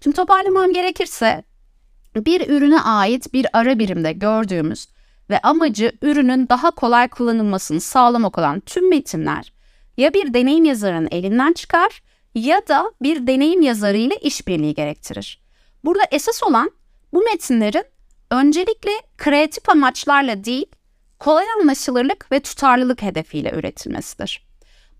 Şimdi 0.00 0.16
toparlamam 0.16 0.72
gerekirse 0.72 1.44
bir 2.16 2.48
ürüne 2.48 2.80
ait 2.80 3.32
bir 3.32 3.46
ara 3.52 3.78
birimde 3.78 4.12
gördüğümüz 4.12 4.88
ve 5.30 5.38
amacı 5.38 5.92
ürünün 6.02 6.48
daha 6.48 6.70
kolay 6.70 7.08
kullanılmasını 7.08 7.80
sağlamak 7.80 8.38
olan 8.38 8.60
tüm 8.60 8.88
metinler 8.90 9.52
ya 9.96 10.14
bir 10.14 10.34
deneyim 10.34 10.64
yazarının 10.64 11.08
elinden 11.10 11.52
çıkar 11.52 12.02
ya 12.34 12.68
da 12.68 12.92
bir 13.02 13.26
deneyim 13.26 13.62
yazarı 13.62 13.96
ile 13.96 14.16
işbirliği 14.16 14.74
gerektirir. 14.74 15.42
Burada 15.84 16.02
esas 16.10 16.42
olan 16.42 16.70
bu 17.12 17.22
metinlerin 17.22 17.84
öncelikle 18.30 18.90
kreatif 19.18 19.68
amaçlarla 19.68 20.44
değil, 20.44 20.66
kolay 21.18 21.44
anlaşılırlık 21.60 22.32
ve 22.32 22.40
tutarlılık 22.40 23.02
hedefiyle 23.02 23.50
üretilmesidir. 23.50 24.46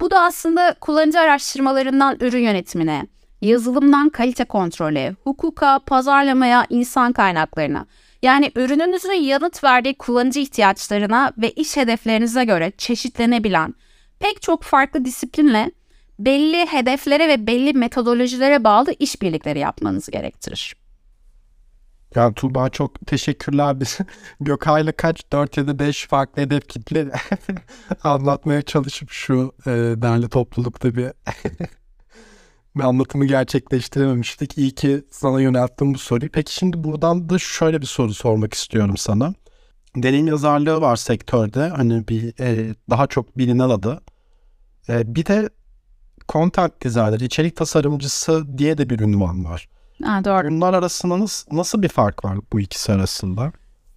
Bu 0.01 0.11
da 0.11 0.21
aslında 0.21 0.77
kullanıcı 0.81 1.21
araştırmalarından 1.21 2.17
ürün 2.21 2.43
yönetimine, 2.43 3.07
yazılımdan 3.41 4.09
kalite 4.09 4.45
kontrole, 4.45 5.15
hukuka, 5.25 5.79
pazarlamaya, 5.79 6.67
insan 6.71 7.13
kaynaklarına, 7.13 7.87
yani 8.23 8.53
ürününüzün 8.57 9.13
yanıt 9.13 9.65
verdiği 9.65 9.95
kullanıcı 9.95 10.41
ihtiyaçlarına 10.41 11.33
ve 11.39 11.51
iş 11.51 11.77
hedeflerinize 11.77 12.45
göre 12.45 12.73
çeşitlenebilen 12.79 13.75
pek 14.19 14.43
çok 14.43 14.63
farklı 14.63 15.05
disiplinle 15.05 15.71
belli 16.19 16.67
hedeflere 16.67 17.29
ve 17.29 17.47
belli 17.47 17.73
metodolojilere 17.73 18.65
bağlı 18.65 18.95
işbirlikleri 18.99 19.59
yapmanız 19.59 20.07
gerektirir. 20.07 20.84
Yani 22.15 22.35
Tuğba 22.35 22.69
çok 22.69 23.07
teşekkürler. 23.07 23.81
Biz 23.81 23.99
Gökay'la 24.41 24.93
kaç 24.93 25.33
4 25.33 25.57
ya 25.57 25.67
da 25.67 25.79
5 25.79 26.07
farklı 26.07 26.43
hedef 26.43 26.69
kitle 26.69 27.11
anlatmaya 28.03 28.63
çalışıp 28.63 29.11
şu 29.11 29.55
e, 29.67 29.71
derli 30.03 30.29
toplulukta 30.29 30.95
bir 30.95 31.05
bir 32.77 32.83
anlatımı 32.83 33.27
gerçekleştirememiştik. 33.27 34.59
İyi 34.59 34.71
ki 34.71 35.05
sana 35.11 35.41
yönelttim 35.41 35.95
bu 35.95 35.99
soruyu. 35.99 36.31
Peki 36.31 36.55
şimdi 36.55 36.85
buradan 36.85 37.29
da 37.29 37.39
şöyle 37.39 37.81
bir 37.81 37.87
soru 37.87 38.15
sormak 38.15 38.55
istiyorum 38.55 38.97
sana. 38.97 39.35
Deneyim 39.97 40.27
yazarlığı 40.27 40.81
var 40.81 40.97
sektörde. 40.97 41.69
Hani 41.69 42.09
bir 42.09 42.41
e, 42.41 42.75
daha 42.91 43.07
çok 43.07 43.39
bilinen 43.39 43.69
adı. 43.69 44.01
E, 44.89 45.15
bir 45.15 45.27
de 45.27 45.49
content 46.29 46.85
designer, 46.85 47.21
içerik 47.21 47.57
tasarımcısı 47.57 48.59
diye 48.59 48.79
de 48.79 48.91
bir 48.91 49.01
ünvan 49.01 49.45
var. 49.45 49.69
Ha, 50.05 50.25
doğru. 50.25 50.49
Bunlar 50.49 50.75
arasında 50.75 51.21
nasıl, 51.21 51.57
nasıl 51.57 51.83
bir 51.83 51.89
fark 51.89 52.25
var 52.25 52.39
bu 52.53 52.61
ikisi 52.61 52.93
arasında? 52.93 53.53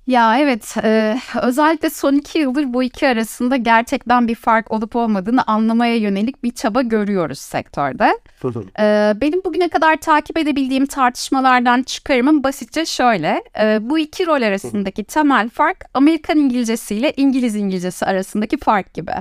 Ya 0.07 0.39
evet, 0.39 0.75
e, 0.83 1.19
özellikle 1.41 1.89
son 1.89 2.13
iki 2.13 2.39
yıldır 2.39 2.73
bu 2.73 2.83
iki 2.83 3.07
arasında 3.07 3.55
gerçekten 3.55 4.27
bir 4.27 4.35
fark 4.35 4.71
olup 4.71 4.95
olmadığını 4.95 5.43
anlamaya 5.43 5.95
yönelik 5.95 6.43
bir 6.43 6.51
çaba 6.51 6.81
görüyoruz 6.81 7.39
sektörde. 7.39 8.19
E, 8.79 9.13
benim 9.21 9.43
bugüne 9.43 9.69
kadar 9.69 9.97
takip 9.97 10.37
edebildiğim 10.37 10.85
tartışmalardan 10.85 11.83
çıkarımım 11.83 12.43
basitçe 12.43 12.85
şöyle. 12.85 13.43
E, 13.59 13.89
bu 13.89 13.99
iki 13.99 14.27
rol 14.27 14.41
arasındaki 14.41 15.03
temel 15.03 15.49
fark 15.49 15.85
Amerikan 15.93 16.37
İngilizcesi 16.37 16.95
ile 16.95 17.13
İngiliz 17.17 17.55
İngilizcesi 17.55 18.05
arasındaki 18.05 18.57
fark 18.57 18.93
gibi. 18.93 19.13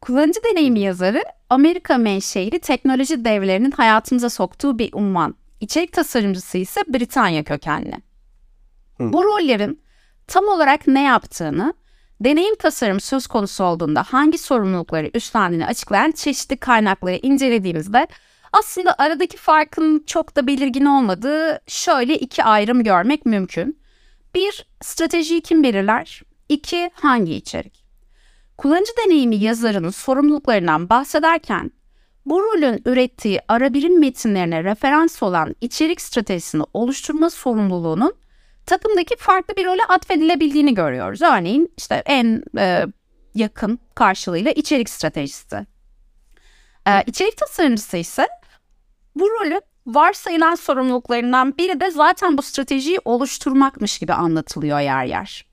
Kullanıcı 0.00 0.40
deneyimi 0.44 0.80
yazarı 0.80 1.24
Amerika 1.50 1.98
menşeili 1.98 2.58
teknoloji 2.58 3.24
devlerinin 3.24 3.70
hayatımıza 3.70 4.30
soktuğu 4.30 4.78
bir 4.78 4.90
unvan. 4.92 5.34
İçerik 5.60 5.92
tasarımcısı 5.92 6.58
ise 6.58 6.80
Britanya 6.88 7.44
kökenli. 7.44 7.96
Bu 9.00 9.24
rollerin 9.24 9.82
tam 10.26 10.48
olarak 10.48 10.86
ne 10.86 11.02
yaptığını, 11.02 11.74
deneyim 12.20 12.54
tasarım 12.56 13.00
söz 13.00 13.26
konusu 13.26 13.64
olduğunda 13.64 14.02
hangi 14.02 14.38
sorumlulukları 14.38 15.10
üstlendiğini 15.14 15.66
açıklayan 15.66 16.10
çeşitli 16.10 16.56
kaynakları 16.56 17.16
incelediğimizde 17.16 18.06
aslında 18.52 18.94
aradaki 18.98 19.36
farkın 19.36 20.04
çok 20.06 20.36
da 20.36 20.46
belirgin 20.46 20.84
olmadığı 20.84 21.60
şöyle 21.66 22.18
iki 22.18 22.44
ayrım 22.44 22.84
görmek 22.84 23.26
mümkün. 23.26 23.78
Bir, 24.34 24.66
stratejiyi 24.82 25.40
kim 25.40 25.62
belirler? 25.62 26.22
İki, 26.48 26.90
hangi 26.94 27.34
içerik? 27.34 27.84
Kullanıcı 28.58 28.92
deneyimi 29.04 29.36
yazarının 29.36 29.90
sorumluluklarından 29.90 30.88
bahsederken 30.88 31.70
bu 32.26 32.42
rolün 32.42 32.82
ürettiği 32.84 33.40
ara 33.48 33.74
birim 33.74 34.00
metinlerine 34.00 34.64
referans 34.64 35.22
olan 35.22 35.56
içerik 35.60 36.00
stratejisini 36.00 36.62
oluşturma 36.74 37.30
sorumluluğunun 37.30 38.14
takımdaki 38.66 39.16
farklı 39.16 39.56
bir 39.56 39.66
role 39.66 39.84
atfedilebildiğini 39.84 40.74
görüyoruz. 40.74 41.22
Örneğin 41.22 41.72
işte 41.78 42.02
en 42.06 42.42
e, 42.58 42.86
yakın 43.34 43.78
karşılığıyla 43.94 44.52
içerik 44.52 44.90
stratejisi. 44.90 45.66
E, 46.86 47.02
içerik 47.06 47.36
tasarımcısı 47.36 47.96
ise 47.96 48.28
bu 49.16 49.30
rolün 49.30 49.62
varsayılan 49.86 50.54
sorumluluklarından 50.54 51.58
biri 51.58 51.80
de 51.80 51.90
zaten 51.90 52.38
bu 52.38 52.42
stratejiyi 52.42 52.98
oluşturmakmış 53.04 53.98
gibi 53.98 54.12
anlatılıyor 54.12 54.80
yer 54.80 55.04
yer. 55.04 55.46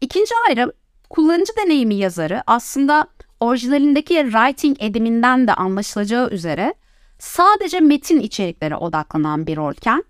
İkinci 0.00 0.34
ayrım 0.48 0.72
kullanıcı 1.10 1.52
deneyimi 1.56 1.94
yazarı 1.94 2.42
aslında 2.46 3.06
orijinalindeki 3.40 4.14
writing 4.14 4.76
ediminden 4.80 5.46
de 5.46 5.54
anlaşılacağı 5.54 6.30
üzere 6.30 6.74
sadece 7.18 7.80
metin 7.80 8.20
içeriklere 8.20 8.76
odaklanan 8.76 9.46
bir 9.46 9.56
rolken 9.56 10.04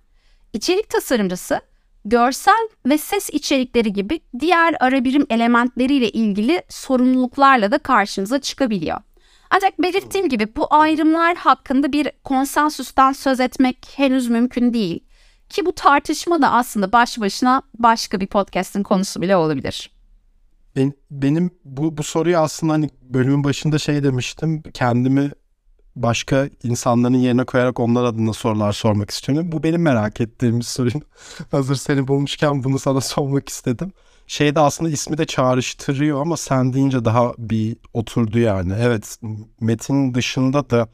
içerik 0.53 0.89
tasarımcısı 0.89 1.61
görsel 2.05 2.69
ve 2.87 2.99
ses 2.99 3.31
içerikleri 3.31 3.93
gibi 3.93 4.21
diğer 4.41 4.75
ara 4.81 5.05
birim 5.05 5.27
elementleriyle 5.31 6.11
ilgili 6.11 6.63
sorumluluklarla 6.69 7.71
da 7.71 7.79
karşınıza 7.79 8.41
çıkabiliyor. 8.41 8.99
Ancak 9.51 9.83
belirttiğim 9.83 10.29
gibi 10.29 10.57
bu 10.57 10.67
ayrımlar 10.71 11.37
hakkında 11.37 11.93
bir 11.93 12.11
konsensüsten 12.25 13.13
söz 13.13 13.41
etmek 13.41 13.89
henüz 13.97 14.29
mümkün 14.29 14.75
değil. 14.75 15.05
Ki 15.49 15.67
bu 15.67 15.73
tartışma 15.73 16.43
da 16.43 16.53
aslında 16.53 16.93
baş 16.93 17.21
başına 17.21 17.63
başka 17.79 18.21
bir 18.21 18.27
podcast'in 18.27 18.83
konusu 18.83 19.23
bile 19.23 19.37
olabilir. 19.37 19.98
Ben, 20.79 20.93
benim 21.11 21.51
bu, 21.65 21.97
bu 21.97 22.03
soruyu 22.03 22.39
aslında 22.39 22.73
hani 22.73 22.91
bölümün 23.03 23.45
başında 23.45 23.79
şey 23.79 24.03
demiştim. 24.03 24.63
Kendimi 24.75 25.31
başka 25.97 26.49
insanların 26.63 27.15
yerine 27.15 27.45
koyarak 27.45 27.81
onlar 27.81 28.05
adına 28.05 28.33
sorular 28.33 28.73
sormak 28.73 29.11
istiyorum. 29.11 29.53
Bu 29.53 29.63
benim 29.63 29.83
merak 29.83 30.21
ettiğim 30.21 30.59
bir 30.59 30.65
soru. 30.65 30.89
Hazır 31.51 31.77
seni 31.77 32.09
bulmuşken 32.09 32.65
bunu 32.65 32.79
sana 32.79 33.01
sormak 33.01 33.49
istedim. 33.49 33.93
Şey 34.27 34.55
de 34.55 34.61
aslında 34.61 34.91
ismi 34.91 35.19
de 35.19 35.27
çağrıştırıyor 35.27 36.21
ama 36.21 36.37
sen 36.37 36.73
deyince 36.73 37.05
daha 37.05 37.33
bir 37.39 37.77
oturdu 37.95 38.39
yani. 38.39 38.73
Evet 38.81 39.19
metin 39.61 40.15
dışında 40.15 40.71
da 40.71 40.89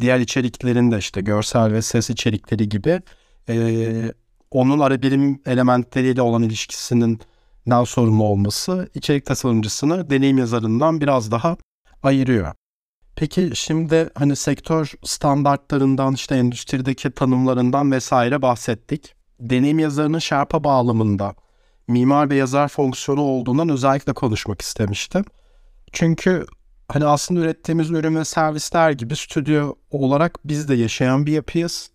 diğer 0.00 0.20
içeriklerin 0.20 0.90
de 0.90 0.98
işte 0.98 1.20
görsel 1.20 1.72
ve 1.72 1.82
ses 1.82 2.10
içerikleri 2.10 2.68
gibi 2.68 3.00
e, 3.48 4.14
onun 4.50 4.78
ara 4.78 5.02
birim 5.02 5.42
elementleriyle 5.46 6.22
olan 6.22 6.42
ilişkisinin 6.42 7.20
daha 7.70 7.86
sorumlu 7.86 8.24
olması 8.24 8.88
içerik 8.94 9.26
tasarımcısını 9.26 10.10
deneyim 10.10 10.38
yazarından 10.38 11.00
biraz 11.00 11.30
daha 11.30 11.56
ayırıyor. 12.02 12.54
Peki 13.16 13.50
şimdi 13.54 14.10
hani 14.14 14.36
sektör 14.36 14.92
standartlarından 15.04 16.14
işte 16.14 16.34
endüstrideki 16.34 17.10
tanımlarından 17.10 17.92
vesaire 17.92 18.42
bahsettik. 18.42 19.14
Deneyim 19.40 19.78
yazarının 19.78 20.18
Sherpa 20.18 20.64
bağlamında 20.64 21.34
mimar 21.88 22.30
ve 22.30 22.36
yazar 22.36 22.68
fonksiyonu 22.68 23.20
olduğundan 23.20 23.68
özellikle 23.68 24.12
konuşmak 24.12 24.62
istemiştim. 24.62 25.24
Çünkü 25.92 26.46
hani 26.88 27.04
aslında 27.04 27.40
ürettiğimiz 27.40 27.90
ürün 27.90 28.16
ve 28.16 28.24
servisler 28.24 28.90
gibi 28.90 29.16
stüdyo 29.16 29.74
olarak 29.90 30.38
biz 30.44 30.68
de 30.68 30.74
yaşayan 30.74 31.26
bir 31.26 31.32
yapıyız 31.32 31.90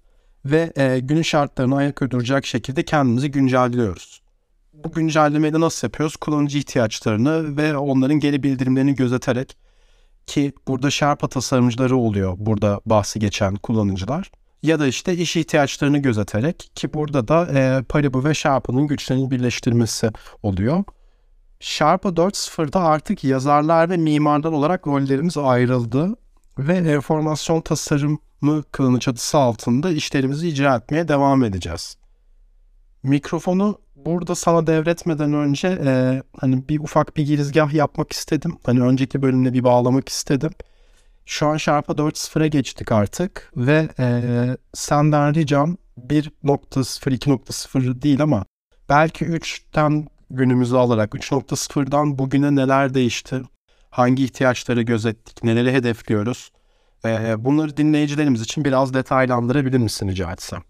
ve 0.45 0.74
e, 0.77 1.00
günün 1.00 1.22
şartlarına 1.22 1.75
ayak 1.75 2.01
uyduracak 2.01 2.45
şekilde 2.45 2.86
kendimizi 2.86 3.31
güncelliyoruz. 3.31 4.22
Bu 4.84 4.91
güncellemeyi 4.91 5.53
de 5.53 5.60
nasıl 5.60 5.88
yapıyoruz? 5.88 6.15
Kullanıcı 6.15 6.58
ihtiyaçlarını 6.58 7.58
ve 7.58 7.77
onların 7.77 8.20
geri 8.20 8.44
bildirimlerini 8.44 8.96
gözeterek 8.96 9.58
ki 10.27 10.53
burada 10.67 10.91
Sherpa 10.91 11.27
tasarımcıları 11.27 11.98
oluyor 11.98 12.34
burada 12.38 12.82
bahsi 12.86 13.20
geçen 13.20 13.55
kullanıcılar. 13.55 14.32
Ya 14.63 14.79
da 14.79 14.88
işte 14.88 15.13
iş 15.13 15.38
ihtiyaçlarını 15.38 15.98
gözeterek 15.98 16.72
ki 16.75 16.94
burada 16.94 17.27
da 17.27 17.48
e, 17.53 17.84
Paribu 17.84 18.24
ve 18.24 18.34
Sherpa'nın 18.34 18.88
güçlerini 18.88 19.32
birleştirmesi 19.32 20.12
oluyor. 20.44 20.84
Sherpa 21.60 22.10
4.0'da 22.10 22.79
artık 22.79 23.24
yazarlar 23.24 23.89
ve 23.89 23.98
mimarlar 23.98 24.51
olarak 24.51 24.88
rollerimiz 24.88 25.38
ayrıldı 25.38 26.15
ve 26.58 26.77
enformasyon 26.77 27.62
tasarımı 27.62 28.63
kılını 28.72 29.00
çatısı 29.00 29.38
altında 29.38 29.91
işlerimizi 29.91 30.48
icra 30.48 30.75
etmeye 30.75 31.08
devam 31.08 31.44
edeceğiz. 31.44 31.98
Mikrofonu 33.05 33.79
burada 33.95 34.35
sana 34.35 34.67
devretmeden 34.67 35.33
önce 35.33 35.67
e, 35.85 36.24
hani 36.39 36.69
bir 36.69 36.79
ufak 36.79 37.17
bir 37.17 37.25
girizgah 37.25 37.74
yapmak 37.74 38.12
istedim. 38.12 38.57
Hani 38.63 38.81
önceki 38.81 39.21
bölümle 39.21 39.53
bir 39.53 39.63
bağlamak 39.63 40.09
istedim. 40.09 40.51
Şu 41.25 41.47
an 41.47 41.57
Sharp'a 41.57 41.93
4.0'a 41.93 42.47
geçtik 42.47 42.91
artık 42.91 43.51
ve 43.57 43.89
e, 44.00 44.24
senden 44.74 45.33
ricam 45.33 45.77
1.0, 46.07 47.09
2.0 47.09 48.01
değil 48.01 48.21
ama 48.21 48.45
belki 48.89 49.25
3'ten 49.25 50.07
günümüzü 50.29 50.75
alarak 50.75 51.13
3.0'dan 51.13 52.17
bugüne 52.17 52.55
neler 52.55 52.93
değişti? 52.93 53.41
Hangi 53.89 54.24
ihtiyaçları 54.24 54.81
gözettik? 54.81 55.43
Neleri 55.43 55.74
hedefliyoruz? 55.74 56.51
E, 57.05 57.45
bunları 57.45 57.77
dinleyicilerimiz 57.77 58.41
için 58.41 58.65
biraz 58.65 58.93
detaylandırabilir 58.93 59.77
misin 59.77 60.07
rica 60.07 60.31
etsem? 60.31 60.62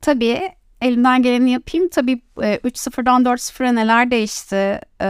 Tabii 0.00 0.57
elimden 0.80 1.22
geleni 1.22 1.50
yapayım. 1.50 1.88
Tabii 1.88 2.20
e, 2.42 2.56
3.0'dan 2.56 3.22
4.0'a 3.22 3.72
neler 3.72 4.10
değişti, 4.10 4.80
e, 5.00 5.08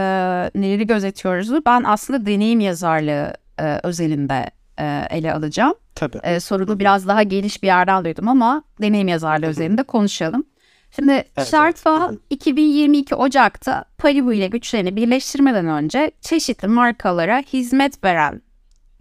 neleri 0.55 0.87
gözetiyoruz? 0.87 1.65
Ben 1.65 1.83
aslında 1.83 2.25
deneyim 2.25 2.59
yazarlığı 2.59 3.33
e, 3.59 3.79
özelinde 3.83 4.45
e, 4.79 5.01
ele 5.09 5.33
alacağım. 5.33 5.73
Tabii. 5.95 6.19
E, 6.23 6.39
sorunu 6.39 6.79
biraz 6.79 7.07
daha 7.07 7.23
geniş 7.23 7.63
bir 7.63 7.67
yerden 7.67 8.05
duydum 8.05 8.27
ama 8.27 8.63
deneyim 8.81 9.07
yazarlığı 9.07 9.47
üzerinde 9.47 9.83
konuşalım. 9.83 10.43
Şimdi 10.95 11.11
Evet, 11.11 11.47
Sharpa 11.51 12.07
evet. 12.09 12.19
2022 12.29 13.15
Ocak'ta 13.15 13.85
Paribu 13.97 14.33
ile 14.33 14.47
güçlerini 14.47 14.95
birleştirmeden 14.95 15.67
önce 15.67 16.11
çeşitli 16.21 16.67
markalara 16.67 17.39
hizmet 17.39 18.03
veren 18.03 18.41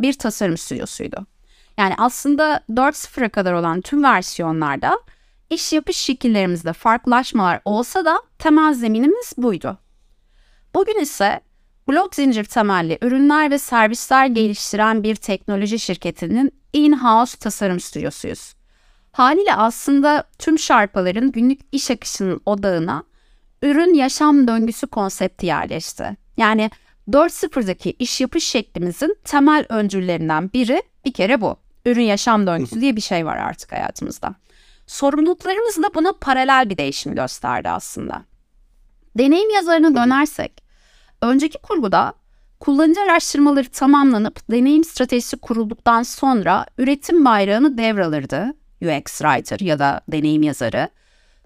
bir 0.00 0.12
tasarım 0.12 0.56
stüdyosuydu. 0.56 1.26
Yani 1.78 1.94
aslında 1.98 2.60
4.0'a 2.70 3.28
kadar 3.28 3.52
olan 3.52 3.80
tüm 3.80 4.02
versiyonlarda 4.02 4.98
iş 5.50 5.72
yapış 5.72 5.96
şekillerimizde 5.96 6.72
farklılaşmalar 6.72 7.60
olsa 7.64 8.04
da 8.04 8.22
temel 8.38 8.74
zeminimiz 8.74 9.32
buydu. 9.36 9.78
Bugün 10.74 11.00
ise 11.00 11.40
blok 11.88 12.14
zincir 12.14 12.44
temelli 12.44 12.98
ürünler 13.02 13.50
ve 13.50 13.58
servisler 13.58 14.26
geliştiren 14.26 15.02
bir 15.02 15.14
teknoloji 15.14 15.78
şirketinin 15.78 16.52
in-house 16.72 17.38
tasarım 17.38 17.80
stüdyosuyuz. 17.80 18.54
Haliyle 19.12 19.54
aslında 19.54 20.24
tüm 20.38 20.58
şarpaların 20.58 21.32
günlük 21.32 21.60
iş 21.72 21.90
akışının 21.90 22.40
odağına 22.46 23.04
ürün 23.62 23.94
yaşam 23.94 24.48
döngüsü 24.48 24.86
konsepti 24.86 25.46
yerleşti. 25.46 26.16
Yani 26.36 26.70
4.0'daki 27.08 27.90
iş 27.90 28.20
yapış 28.20 28.44
şeklimizin 28.44 29.16
temel 29.24 29.66
öncüllerinden 29.68 30.52
biri 30.52 30.82
bir 31.04 31.12
kere 31.12 31.40
bu. 31.40 31.56
Ürün 31.84 32.02
yaşam 32.02 32.46
döngüsü 32.46 32.80
diye 32.80 32.96
bir 32.96 33.00
şey 33.00 33.26
var 33.26 33.36
artık 33.36 33.72
hayatımızda. 33.72 34.34
Sorumluluklarımız 34.88 35.82
da 35.82 35.94
buna 35.94 36.12
paralel 36.12 36.70
bir 36.70 36.76
değişim 36.76 37.14
gösterdi 37.14 37.68
aslında. 37.68 38.24
Deneyim 39.18 39.50
yazarına 39.50 39.94
dönersek, 39.94 40.62
önceki 41.22 41.58
kurguda 41.58 42.12
kullanıcı 42.60 43.00
araştırmaları 43.00 43.68
tamamlanıp 43.68 44.50
deneyim 44.50 44.84
stratejisi 44.84 45.36
kurulduktan 45.36 46.02
sonra 46.02 46.66
üretim 46.78 47.24
bayrağını 47.24 47.78
devralırdı 47.78 48.54
UX 48.82 49.04
Writer 49.04 49.60
ya 49.60 49.78
da 49.78 50.00
deneyim 50.08 50.42
yazarı. 50.42 50.88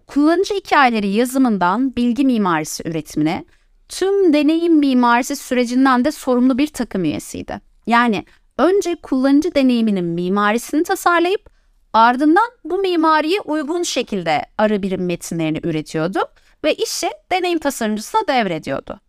Kullanıcı 0.06 0.54
hikayeleri 0.54 1.08
yazımından 1.08 1.96
bilgi 1.96 2.24
mimarisi 2.24 2.88
üretimine, 2.88 3.44
tüm 3.88 4.32
deneyim 4.32 4.74
mimarisi 4.74 5.36
sürecinden 5.36 6.04
de 6.04 6.12
sorumlu 6.12 6.58
bir 6.58 6.66
takım 6.66 7.04
üyesiydi. 7.04 7.60
Yani 7.86 8.24
önce 8.58 8.94
kullanıcı 8.94 9.54
deneyiminin 9.54 10.04
mimarisini 10.04 10.82
tasarlayıp 10.82 11.51
ardından 11.92 12.50
bu 12.64 12.78
mimariye 12.78 13.40
uygun 13.40 13.82
şekilde 13.82 14.46
ara 14.58 14.82
birim 14.82 15.06
metinlerini 15.06 15.60
üretiyordu 15.62 16.20
ve 16.64 16.74
işi 16.74 17.10
deneyim 17.32 17.58
tasarımcısına 17.58 18.20
devrediyordu. 18.28 19.00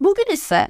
Bugün 0.00 0.32
ise 0.32 0.68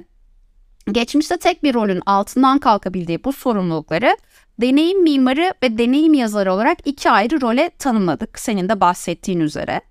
geçmişte 0.91 1.37
tek 1.37 1.63
bir 1.63 1.73
rolün 1.73 2.01
altından 2.05 2.59
kalkabildiği 2.59 3.23
bu 3.23 3.33
sorumlulukları 3.33 4.17
deneyim 4.61 5.03
mimarı 5.03 5.53
ve 5.63 5.77
deneyim 5.77 6.13
yazarı 6.13 6.53
olarak 6.53 6.77
iki 6.85 7.11
ayrı 7.11 7.41
role 7.41 7.71
tanımladık 7.79 8.39
senin 8.39 8.69
de 8.69 8.81
bahsettiğin 8.81 9.39
üzere. 9.39 9.81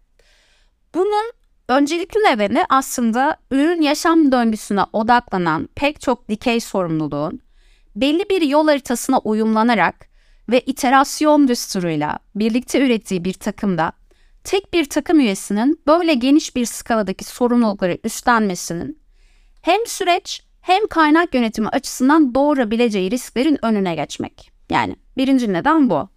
Bunun 0.95 1.33
öncelikli 1.69 2.19
nedeni 2.19 2.65
aslında 2.69 3.37
ürün 3.51 3.83
yaşam 3.83 4.33
döngüsüne 4.33 4.83
odaklanan 4.93 5.69
pek 5.75 6.01
çok 6.01 6.29
dikey 6.29 6.61
sorumluluğun 6.61 7.41
belli 7.97 8.31
bir 8.31 8.43
yol 8.43 8.67
haritasına 8.69 9.19
uyumlanarak 9.19 10.08
ve 10.49 10.61
iterasyon 10.61 11.49
düsturuyla 11.49 12.19
birlikte 12.35 12.87
ürettiği 12.87 13.25
bir 13.25 13.33
takımda 13.33 13.93
tek 14.45 14.73
bir 14.75 14.85
takım 14.85 15.21
üyesinin 15.21 15.81
böyle 15.87 16.15
geniş 16.15 16.57
bir 16.57 16.67
skaladaki 16.67 17.25
sorumlulukları 17.25 17.99
üstlenmesinin 18.05 18.99
hem 19.63 19.87
süreç 19.87 20.43
hem 20.61 20.87
kaynak 20.87 21.35
yönetimi 21.35 21.69
açısından 21.69 22.35
doğurabileceği 22.35 23.11
risklerin 23.11 23.65
önüne 23.65 23.95
geçmek. 23.95 24.51
Yani 24.71 24.97
birinci 25.17 25.53
neden 25.53 25.91
bu. 25.91 26.09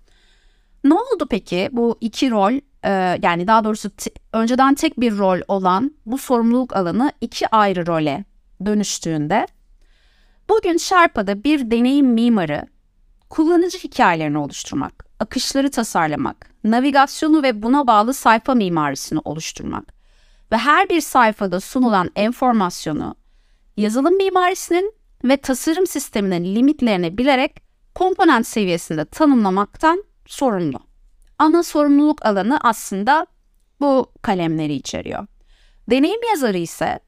Ne 0.83 0.93
oldu 0.93 1.27
peki 1.29 1.69
bu 1.71 1.97
iki 2.01 2.31
rol 2.31 2.53
e, 2.83 3.19
yani 3.21 3.47
daha 3.47 3.63
doğrusu 3.63 3.89
t- 3.89 4.11
önceden 4.33 4.75
tek 4.75 4.99
bir 4.99 5.17
rol 5.17 5.39
olan 5.47 5.91
bu 6.05 6.17
sorumluluk 6.17 6.75
alanı 6.75 7.11
iki 7.21 7.47
ayrı 7.47 7.87
role 7.87 8.25
dönüştüğünde 8.65 9.47
bugün 10.49 10.77
Sharpa'da 10.77 11.43
bir 11.43 11.71
deneyim 11.71 12.07
mimarı 12.07 12.67
kullanıcı 13.31 13.77
hikayelerini 13.77 14.37
oluşturmak, 14.37 15.05
akışları 15.19 15.71
tasarlamak, 15.71 16.51
navigasyonu 16.63 17.43
ve 17.43 17.61
buna 17.63 17.87
bağlı 17.87 18.13
sayfa 18.13 18.55
mimarisini 18.55 19.19
oluşturmak 19.25 19.93
ve 20.51 20.57
her 20.57 20.89
bir 20.89 21.01
sayfada 21.01 21.59
sunulan 21.59 22.09
enformasyonu 22.15 23.15
yazılım 23.77 24.17
mimarisinin 24.17 24.93
ve 25.23 25.37
tasarım 25.37 25.87
sisteminin 25.87 26.55
limitlerini 26.55 27.17
bilerek 27.17 27.61
komponent 27.95 28.47
seviyesinde 28.47 29.05
tanımlamaktan 29.05 30.03
sorumlu. 30.25 30.79
Ana 31.39 31.63
sorumluluk 31.63 32.25
alanı 32.25 32.59
aslında 32.61 33.27
bu 33.79 34.11
kalemleri 34.21 34.73
içeriyor. 34.73 35.27
Deneyim 35.89 36.21
yazarı 36.29 36.57
ise 36.57 36.99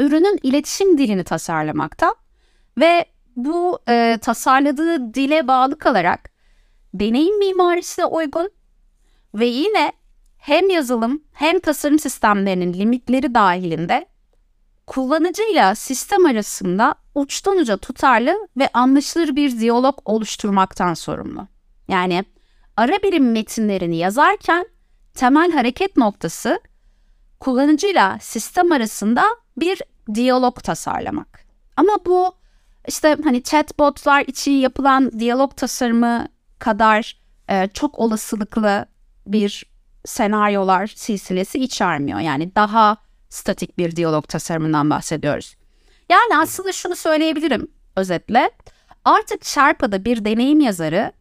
ürünün 0.00 0.38
iletişim 0.42 0.98
dilini 0.98 1.24
tasarlamakta 1.24 2.14
ve 2.78 3.15
bu 3.36 3.78
e, 3.88 4.18
tasarladığı 4.22 5.14
dile 5.14 5.48
bağlı 5.48 5.78
kalarak 5.78 6.30
deneyim 6.94 7.38
mimarisine 7.38 8.04
uygun 8.04 8.50
ve 9.34 9.46
yine 9.46 9.92
hem 10.38 10.70
yazılım 10.70 11.22
hem 11.32 11.60
tasarım 11.60 11.98
sistemlerinin 11.98 12.72
limitleri 12.72 13.34
dahilinde 13.34 14.06
kullanıcıyla 14.86 15.74
sistem 15.74 16.26
arasında 16.26 16.94
uçtan 17.14 17.56
uca 17.56 17.76
tutarlı 17.76 18.48
ve 18.56 18.68
anlaşılır 18.74 19.36
bir 19.36 19.58
diyalog 19.60 19.98
oluşturmaktan 20.04 20.94
sorumlu. 20.94 21.48
Yani 21.88 22.24
ara 22.76 22.92
birim 22.92 23.32
metinlerini 23.32 23.96
yazarken 23.96 24.66
temel 25.14 25.52
hareket 25.52 25.96
noktası 25.96 26.60
kullanıcıyla 27.40 28.18
sistem 28.20 28.72
arasında 28.72 29.24
bir 29.56 29.82
diyalog 30.14 30.62
tasarlamak. 30.62 31.46
Ama 31.76 31.92
bu 32.06 32.34
işte 32.88 33.16
hani 33.24 33.42
chatbotlar 33.42 34.24
için 34.26 34.52
yapılan 34.52 35.20
diyalog 35.20 35.56
tasarımı 35.56 36.28
kadar 36.58 37.20
e, 37.48 37.68
çok 37.74 37.98
olasılıklı 37.98 38.86
bir 39.26 39.64
senaryolar 40.04 40.86
silsilesi 40.86 41.58
içermiyor. 41.58 42.20
Yani 42.20 42.54
daha 42.54 42.96
statik 43.28 43.78
bir 43.78 43.96
diyalog 43.96 44.28
tasarımından 44.28 44.90
bahsediyoruz. 44.90 45.56
Yani 46.08 46.36
aslında 46.38 46.72
şunu 46.72 46.96
söyleyebilirim 46.96 47.68
özetle. 47.96 48.50
Artık 49.04 49.44
Sharpa'da 49.44 50.04
bir 50.04 50.24
deneyim 50.24 50.60
yazarı 50.60 51.12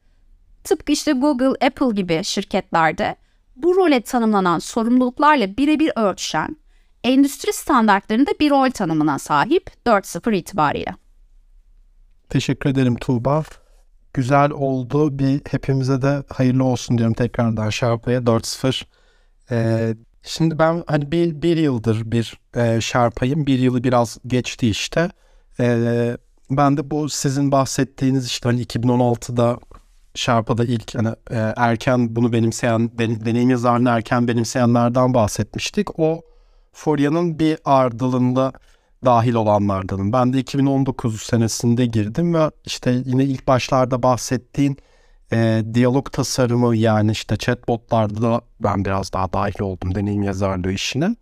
tıpkı 0.63 0.91
işte 0.91 1.11
Google, 1.11 1.65
Apple 1.65 1.95
gibi 1.95 2.23
şirketlerde 2.23 3.15
bu 3.55 3.75
role 3.75 4.01
tanımlanan 4.01 4.59
sorumluluklarla 4.59 5.57
birebir 5.57 5.91
örtüşen 5.95 6.57
endüstri 7.03 7.53
standartlarında 7.53 8.31
bir 8.39 8.49
rol 8.49 8.71
tanımına 8.71 9.19
sahip 9.19 9.71
4.0 9.85 10.35
itibariyle. 10.35 11.04
Teşekkür 12.29 12.69
ederim 12.69 12.95
Tuğba. 12.95 13.43
Güzel 14.13 14.51
oldu. 14.51 15.19
Bir 15.19 15.41
hepimize 15.49 16.01
de 16.01 16.23
hayırlı 16.29 16.63
olsun 16.63 16.97
diyorum 16.97 17.13
tekrardan 17.13 17.69
Sharpa'ya 17.69 18.19
4.0. 18.19 18.85
Ee, 19.51 19.95
şimdi 20.23 20.59
ben 20.59 20.83
hani 20.87 21.11
bir, 21.11 21.41
bir 21.41 21.57
yıldır 21.57 22.11
bir 22.11 22.39
e, 22.55 22.81
Sharpa'yım. 22.81 23.45
Bir 23.45 23.59
yılı 23.59 23.83
biraz 23.83 24.17
geçti 24.27 24.69
işte. 24.69 25.09
Ee, 25.59 26.17
ben 26.49 26.77
de 26.77 26.91
bu 26.91 27.09
sizin 27.09 27.51
bahsettiğiniz 27.51 28.25
işte 28.25 28.49
hani 28.49 28.61
2016'da 28.63 29.59
Sharpa'da 30.15 30.65
ilk 30.65 30.95
hani 30.95 31.09
e, 31.31 31.53
erken 31.57 32.15
bunu 32.15 32.33
benimseyen, 32.33 32.91
den- 32.97 33.25
deneyim 33.25 33.49
yazarını 33.49 33.89
erken 33.89 34.27
benimseyenlerden 34.27 35.13
bahsetmiştik. 35.13 35.99
O 35.99 36.21
Furya'nın 36.73 37.39
bir 37.39 37.57
ardılığında 37.65 38.51
dahil 39.05 39.33
olanlardanım. 39.33 40.13
Ben 40.13 40.33
de 40.33 40.39
2019 40.39 41.21
senesinde 41.21 41.85
girdim 41.85 42.33
ve 42.33 42.51
işte 42.65 43.01
yine 43.05 43.23
ilk 43.23 43.47
başlarda 43.47 44.03
bahsettiğin 44.03 44.77
e, 45.33 45.63
diyalog 45.73 46.11
tasarımı 46.11 46.75
yani 46.75 47.11
işte 47.11 47.37
chatbotlarda 47.37 48.21
da 48.21 48.41
ben 48.59 48.85
biraz 48.85 49.13
daha 49.13 49.33
dahil 49.33 49.61
oldum 49.61 49.95
deneyim 49.95 50.23
yazarlığı 50.23 50.71
işine. 50.71 51.15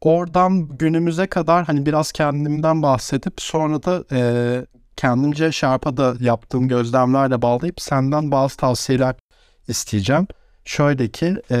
Oradan 0.00 0.68
günümüze 0.68 1.26
kadar 1.26 1.64
hani 1.64 1.86
biraz 1.86 2.12
kendimden 2.12 2.82
bahsedip 2.82 3.40
sonra 3.40 3.82
da 3.82 4.04
e, 4.12 4.20
kendimce 4.96 5.52
Sharp'a 5.52 6.14
yaptığım 6.20 6.68
gözlemlerle 6.68 7.42
bağlayıp 7.42 7.80
senden 7.80 8.30
bazı 8.30 8.56
tavsiyeler 8.56 9.14
isteyeceğim. 9.68 10.26
Şöyle 10.64 11.08
ki 11.08 11.36
e, 11.50 11.58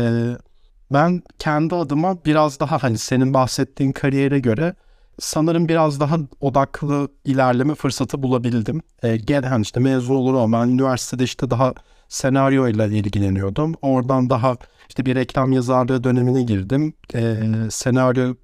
ben 0.92 1.22
kendi 1.38 1.74
adıma 1.74 2.24
biraz 2.24 2.60
daha 2.60 2.82
hani 2.82 2.98
senin 2.98 3.34
bahsettiğin 3.34 3.92
kariyere 3.92 4.38
göre 4.38 4.74
sanırım 5.18 5.68
biraz 5.68 6.00
daha 6.00 6.18
odaklı 6.40 7.08
ilerleme 7.24 7.74
fırsatı 7.74 8.22
bulabildim. 8.22 8.82
E, 9.02 9.16
gel 9.16 9.44
hani 9.44 9.62
işte 9.62 9.80
mezun 9.80 10.14
olur 10.14 10.34
ama 10.34 10.60
ben 10.60 10.68
üniversitede 10.68 11.24
işte 11.24 11.50
daha 11.50 11.74
senaryo 12.08 12.68
ile 12.68 12.98
ilgileniyordum. 12.98 13.74
Oradan 13.82 14.30
daha 14.30 14.56
işte 14.88 15.06
bir 15.06 15.14
reklam 15.14 15.52
yazarlığı 15.52 16.04
dönemine 16.04 16.42
girdim. 16.42 16.94
E, 17.14 17.36
senaryo 17.70 18.34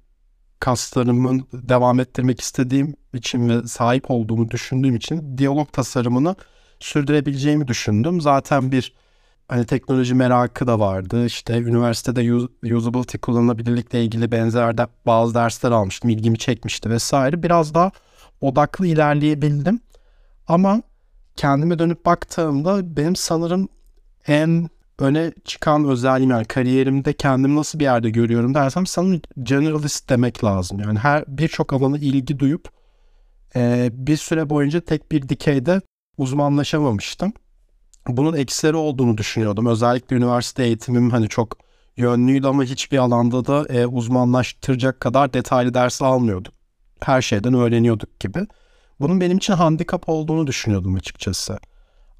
kaslarımın 0.59 1.47
devam 1.53 1.99
ettirmek 1.99 2.41
istediğim 2.41 2.95
için 3.13 3.49
ve 3.49 3.67
sahip 3.67 4.11
olduğumu 4.11 4.51
düşündüğüm 4.51 4.95
için 4.95 5.37
diyalog 5.37 5.73
tasarımını 5.73 6.35
sürdürebileceğimi 6.79 7.67
düşündüm. 7.67 8.21
Zaten 8.21 8.71
bir 8.71 8.93
hani 9.51 9.65
teknoloji 9.65 10.13
merakı 10.13 10.67
da 10.67 10.79
vardı. 10.79 11.25
İşte 11.25 11.57
üniversitede 11.57 12.33
usability 12.75 13.17
kullanılabilirlikle 13.17 14.03
ilgili 14.03 14.31
benzer 14.31 14.77
de 14.77 14.87
bazı 15.05 15.33
dersler 15.33 15.71
almıştım. 15.71 16.09
İlgimi 16.09 16.37
çekmişti 16.37 16.89
vesaire. 16.89 17.43
Biraz 17.43 17.73
daha 17.73 17.91
odaklı 18.41 18.87
ilerleyebildim. 18.87 19.79
Ama 20.47 20.81
kendime 21.35 21.79
dönüp 21.79 22.05
baktığımda 22.05 22.97
benim 22.97 23.15
sanırım 23.15 23.69
en 24.27 24.69
öne 24.99 25.31
çıkan 25.45 25.85
özelliğim 25.85 26.31
yani 26.31 26.45
kariyerimde 26.45 27.13
kendimi 27.13 27.55
nasıl 27.55 27.79
bir 27.79 27.83
yerde 27.83 28.09
görüyorum 28.09 28.53
dersem 28.53 28.85
sanırım 28.85 29.21
generalist 29.43 30.09
demek 30.09 30.43
lazım. 30.43 30.79
Yani 30.79 30.99
her 30.99 31.23
birçok 31.27 31.73
alana 31.73 31.97
ilgi 31.97 32.39
duyup 32.39 32.69
bir 33.91 34.17
süre 34.17 34.49
boyunca 34.49 34.81
tek 34.81 35.11
bir 35.11 35.29
dikeyde 35.29 35.81
uzmanlaşamamıştım. 36.17 37.33
Bunun 38.07 38.33
eksileri 38.33 38.75
olduğunu 38.75 39.17
düşünüyordum. 39.17 39.65
Özellikle 39.65 40.15
üniversite 40.15 40.63
eğitimim 40.63 41.09
hani 41.09 41.29
çok 41.29 41.57
yönlüydü 41.97 42.47
ama 42.47 42.63
hiçbir 42.63 42.97
alanda 42.97 43.45
da 43.45 43.73
e, 43.73 43.87
uzmanlaştıracak 43.87 44.99
kadar 44.99 45.33
detaylı 45.33 45.73
ders 45.73 46.01
almıyorduk. 46.01 46.53
Her 46.99 47.21
şeyden 47.21 47.53
öğreniyorduk 47.53 48.19
gibi. 48.19 48.47
Bunun 48.99 49.21
benim 49.21 49.37
için 49.37 49.53
handikap 49.53 50.09
olduğunu 50.09 50.47
düşünüyordum 50.47 50.95
açıkçası. 50.95 51.59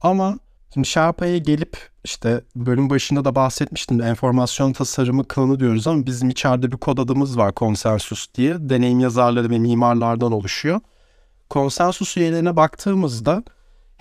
Ama 0.02 0.38
Şimdi 0.74 0.88
Sherpa'ya 0.88 1.38
gelip 1.38 1.90
işte 2.04 2.42
bölüm 2.56 2.90
başında 2.90 3.26
da 3.26 3.36
bahsetmiştim. 3.36 4.02
Enformasyon 4.02 4.74
tasarımı 4.74 5.28
klanı 5.28 5.60
diyoruz 5.60 5.88
ama 5.88 6.06
bizim 6.06 6.30
içeride 6.30 6.72
bir 6.72 6.78
kod 6.78 6.98
adımız 6.98 7.38
var 7.38 7.54
konsensus 7.54 8.28
diye. 8.36 8.70
Deneyim 8.70 9.00
yazarları 9.00 9.50
ve 9.50 9.60
mimarlardan 9.60 10.32
oluşuyor. 10.32 10.80
Konsensus 11.50 12.18
üyelerine 12.18 12.56
baktığımızda 12.56 13.44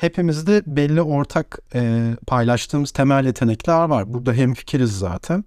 hepimizde 0.00 0.62
belli 0.66 1.02
ortak 1.02 1.58
e, 1.74 2.10
paylaştığımız 2.26 2.90
temel 2.90 3.26
yetenekler 3.26 3.84
var. 3.84 4.14
Burada 4.14 4.32
hem 4.32 4.54
fikiriz 4.54 4.98
zaten. 4.98 5.44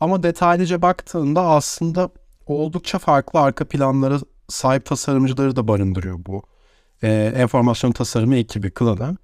Ama 0.00 0.22
detaylıca 0.22 0.82
baktığında 0.82 1.42
aslında 1.42 2.10
oldukça 2.46 2.98
farklı 2.98 3.40
arka 3.40 3.68
planlara 3.68 4.18
sahip 4.48 4.84
tasarımcıları 4.86 5.56
da 5.56 5.68
barındırıyor 5.68 6.18
bu 6.26 6.42
e, 7.02 7.32
enformasyon 7.36 7.92
tasarımı 7.92 8.36
ekibi 8.36 8.70
klanı. 8.70 9.16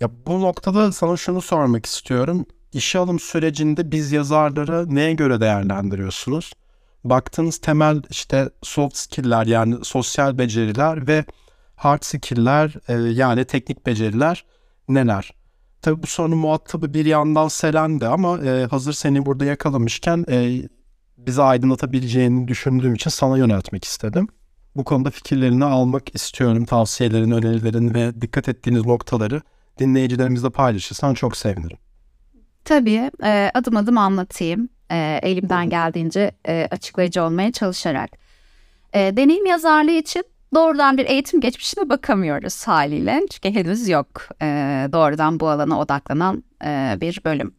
Ya 0.00 0.10
bu 0.26 0.40
noktada 0.40 0.92
sana 0.92 1.16
şunu 1.16 1.40
sormak 1.40 1.86
istiyorum. 1.86 2.46
İşe 2.72 2.98
alım 2.98 3.18
sürecinde 3.18 3.90
biz 3.92 4.12
yazarları 4.12 4.94
neye 4.94 5.12
göre 5.12 5.40
değerlendiriyorsunuz? 5.40 6.52
Baktığınız 7.04 7.58
temel 7.58 8.02
işte 8.10 8.50
soft 8.62 8.96
skill'ler 8.96 9.46
yani 9.46 9.84
sosyal 9.84 10.38
beceriler 10.38 11.06
ve 11.06 11.24
hard 11.84 12.02
skill'ler 12.02 12.74
e, 12.88 12.92
yani 13.12 13.44
teknik 13.44 13.86
beceriler 13.86 14.44
neler? 14.88 15.34
Tabi 15.82 16.02
bu 16.02 16.06
sorunun 16.06 16.38
muhatabı 16.38 16.94
bir 16.94 17.06
yandan 17.06 17.48
Selen 17.48 18.00
de 18.00 18.06
ama 18.06 18.38
e, 18.38 18.66
hazır 18.66 18.92
seni 18.92 19.26
burada 19.26 19.44
yakalamışken 19.44 20.24
e, 20.30 20.62
bizi 21.16 21.42
aydınlatabileceğini 21.42 22.48
düşündüğüm 22.48 22.94
için 22.94 23.10
sana 23.10 23.38
yöneltmek 23.38 23.84
istedim. 23.84 24.28
Bu 24.76 24.84
konuda 24.84 25.10
fikirlerini 25.10 25.64
almak 25.64 26.14
istiyorum. 26.14 26.64
Tavsiyelerin, 26.64 27.30
önerilerin 27.30 27.94
ve 27.94 28.20
dikkat 28.20 28.48
ettiğiniz 28.48 28.86
noktaları 28.86 29.42
dinleyicilerimizle 29.78 30.50
paylaşırsan 30.50 31.14
çok 31.14 31.36
sevinirim. 31.36 31.78
Tabii 32.64 33.10
e, 33.24 33.50
adım 33.54 33.76
adım 33.76 33.98
anlatayım. 33.98 34.68
E, 34.90 35.20
elimden 35.22 35.70
geldiğince 35.70 36.32
e, 36.48 36.68
açıklayıcı 36.70 37.22
olmaya 37.22 37.52
çalışarak. 37.52 38.10
E, 38.92 39.16
deneyim 39.16 39.46
yazarlığı 39.46 39.90
için 39.90 40.24
doğrudan 40.54 40.96
bir 40.96 41.06
eğitim 41.06 41.40
geçmişine 41.40 41.88
bakamıyoruz 41.88 42.68
haliyle. 42.68 43.20
Çünkü 43.30 43.58
henüz 43.58 43.88
yok 43.88 44.08
e, 44.42 44.46
doğrudan 44.92 45.40
bu 45.40 45.48
alana 45.48 45.80
odaklanan 45.80 46.44
e, 46.64 46.98
bir 47.00 47.20
bölüm. 47.24 47.54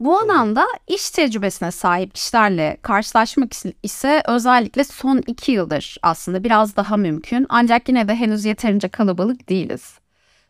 Bu 0.00 0.18
alanda 0.18 0.66
iş 0.88 1.10
tecrübesine 1.10 1.70
sahip 1.70 2.14
kişilerle 2.14 2.76
karşılaşmak 2.82 3.52
ise 3.82 4.22
özellikle 4.28 4.84
son 4.84 5.22
iki 5.26 5.52
yıldır 5.52 5.96
aslında 6.02 6.44
biraz 6.44 6.76
daha 6.76 6.96
mümkün. 6.96 7.46
Ancak 7.48 7.88
yine 7.88 8.08
de 8.08 8.14
henüz 8.14 8.44
yeterince 8.44 8.88
kalabalık 8.88 9.48
değiliz. 9.48 9.98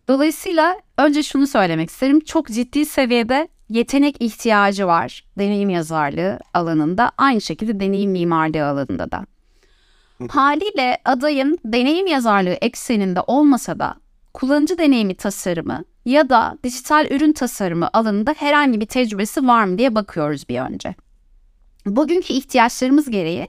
Dolayısıyla 0.08 0.76
önce 0.98 1.22
şunu 1.22 1.46
söylemek 1.46 1.90
isterim. 1.90 2.20
Çok 2.20 2.48
ciddi 2.48 2.87
seviyede 2.87 3.48
yetenek 3.68 4.16
ihtiyacı 4.20 4.87
var 4.87 5.24
deneyim 5.38 5.70
yazarlığı 5.70 6.38
alanında. 6.54 7.12
Aynı 7.18 7.40
şekilde 7.40 7.80
deneyim 7.80 8.11
mimarlığı 8.11 8.66
alanında 8.66 9.11
da. 9.11 9.26
Haliyle 10.29 10.98
adayın 11.05 11.59
deneyim 11.64 12.07
yazarlığı 12.07 12.59
ekseninde 12.61 13.20
olmasa 13.20 13.79
da 13.79 13.94
kullanıcı 14.35 14.79
deneyimi 14.79 15.14
tasarımı 15.14 15.85
ya 16.05 16.29
da 16.29 16.59
dijital 16.64 17.07
ürün 17.11 17.33
tasarımı 17.33 17.90
alanında 17.92 18.35
herhangi 18.38 18.81
bir 18.81 18.87
tecrübesi 18.87 19.46
var 19.46 19.64
mı 19.64 19.79
diye 19.79 19.94
bakıyoruz 19.94 20.48
bir 20.48 20.61
önce. 20.61 20.94
Bugünkü 21.87 22.33
ihtiyaçlarımız 22.33 23.11
gereği 23.11 23.48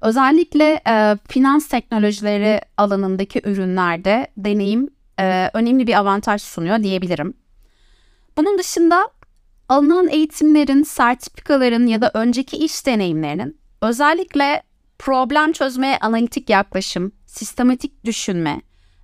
özellikle 0.00 0.80
e, 0.88 1.16
finans 1.28 1.68
teknolojileri 1.68 2.60
alanındaki 2.76 3.40
ürünlerde 3.44 4.26
deneyim 4.36 4.88
e, 5.20 5.50
önemli 5.54 5.86
bir 5.86 5.94
avantaj 5.94 6.42
sunuyor 6.42 6.82
diyebilirim. 6.82 7.34
Bunun 8.36 8.58
dışında 8.58 9.08
alınan 9.68 10.08
eğitimlerin, 10.08 10.82
sertifikaların 10.82 11.86
ya 11.86 12.00
da 12.00 12.10
önceki 12.14 12.56
iş 12.56 12.86
deneyimlerinin 12.86 13.58
özellikle 13.82 14.62
problem 14.98 15.52
çözmeye 15.52 15.98
analitik 15.98 16.50
yaklaşım, 16.50 17.12
sistematik 17.26 18.04
düşünme 18.04 18.60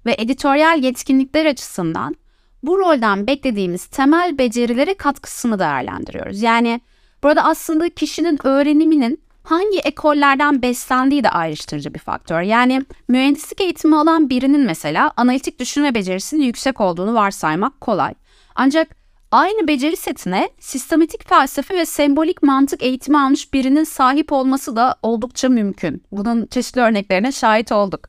ve 0.07 0.15
editoryal 0.19 0.83
yetkinlikler 0.83 1.47
açısından 1.47 2.17
bu 2.63 2.79
rolden 2.79 3.27
beklediğimiz 3.27 3.87
temel 3.87 4.39
becerilere 4.39 4.95
katkısını 4.95 5.59
değerlendiriyoruz. 5.59 6.43
Yani 6.43 6.81
burada 7.23 7.45
aslında 7.45 7.89
kişinin 7.89 8.47
öğreniminin 8.47 9.23
hangi 9.43 9.79
ekollerden 9.79 10.63
beslendiği 10.63 11.25
de 11.25 11.31
ayrıştırıcı 11.31 11.95
bir 11.95 11.99
faktör. 11.99 12.41
Yani 12.41 12.83
mühendislik 13.09 13.61
eğitimi 13.61 13.97
alan 13.97 14.31
birinin 14.31 14.61
mesela 14.61 15.13
analitik 15.17 15.59
düşünme 15.59 15.95
becerisinin 15.95 16.43
yüksek 16.43 16.81
olduğunu 16.81 17.15
varsaymak 17.15 17.81
kolay. 17.81 18.15
Ancak 18.55 19.02
aynı 19.33 19.68
beceri 19.68 19.97
setine 19.97 20.51
sistematik 20.59 21.29
felsefe 21.29 21.75
ve 21.75 21.87
sembolik 21.87 22.42
mantık 22.42 22.83
eğitimi 22.83 23.18
almış 23.18 23.53
birinin 23.53 23.85
sahip 23.85 24.33
olması 24.33 24.77
da 24.77 24.97
oldukça 25.03 25.49
mümkün. 25.49 26.03
Bunun 26.12 26.47
çeşitli 26.47 26.81
örneklerine 26.81 27.33
şahit 27.33 27.73
olduk. 27.73 28.09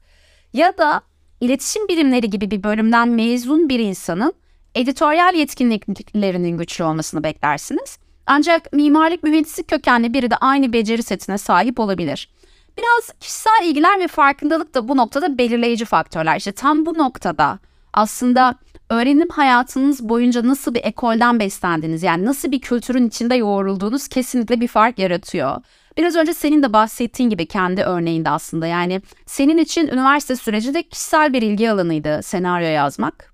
Ya 0.54 0.78
da 0.78 1.02
iletişim 1.42 1.88
bilimleri 1.88 2.30
gibi 2.30 2.52
bir 2.52 2.64
bölümden 2.64 3.10
mezun 3.10 3.70
bir 3.70 3.80
insanın 3.80 4.34
editoryal 4.76 5.36
yetkinliklerinin 5.36 6.58
güçlü 6.58 6.84
olmasını 6.84 7.24
beklersiniz. 7.24 7.98
Ancak 8.26 8.74
mimarlık 8.74 9.24
mühendislik 9.24 9.68
kökenli 9.68 10.14
biri 10.14 10.32
de 10.32 10.36
aynı 10.38 10.74
beceri 10.74 11.04
setine 11.04 11.38
sahip 11.38 11.80
olabilir. 11.80 12.30
Biraz 12.78 13.20
kişisel 13.20 13.64
ilgiler 13.64 14.00
ve 14.00 14.08
farkındalık 14.08 14.74
da 14.74 14.88
bu 14.88 14.98
noktada 14.98 15.38
belirleyici 15.38 15.86
faktörler. 15.86 16.38
İşte 16.38 16.52
tam 16.52 16.86
bu 16.86 16.98
noktada 16.98 17.60
aslında 17.94 18.56
öğrenim 18.94 19.30
hayatınız 19.30 20.10
boyunca 20.10 20.48
nasıl 20.48 20.74
bir 20.74 20.84
ekolden 20.84 21.40
beslendiniz 21.40 22.04
yani 22.04 22.26
nasıl 22.26 22.52
bir 22.52 22.62
kültürün 22.62 23.08
içinde 23.08 23.36
yoğrulduğunuz 23.36 24.08
kesinlikle 24.08 24.62
bir 24.62 24.68
fark 24.68 25.00
yaratıyor. 25.00 25.62
Biraz 25.98 26.16
önce 26.16 26.34
senin 26.34 26.64
de 26.64 26.74
bahsettiğin 26.74 27.30
gibi 27.30 27.46
kendi 27.46 27.82
örneğinde 27.82 28.30
aslında 28.30 28.68
yani 28.68 29.02
senin 29.26 29.58
için 29.58 29.88
üniversite 29.88 30.36
süreci 30.36 30.74
de 30.74 30.84
kişisel 30.84 31.34
bir 31.34 31.42
ilgi 31.42 31.72
alanıydı 31.72 32.24
senaryo 32.24 32.68
yazmak. 32.68 33.34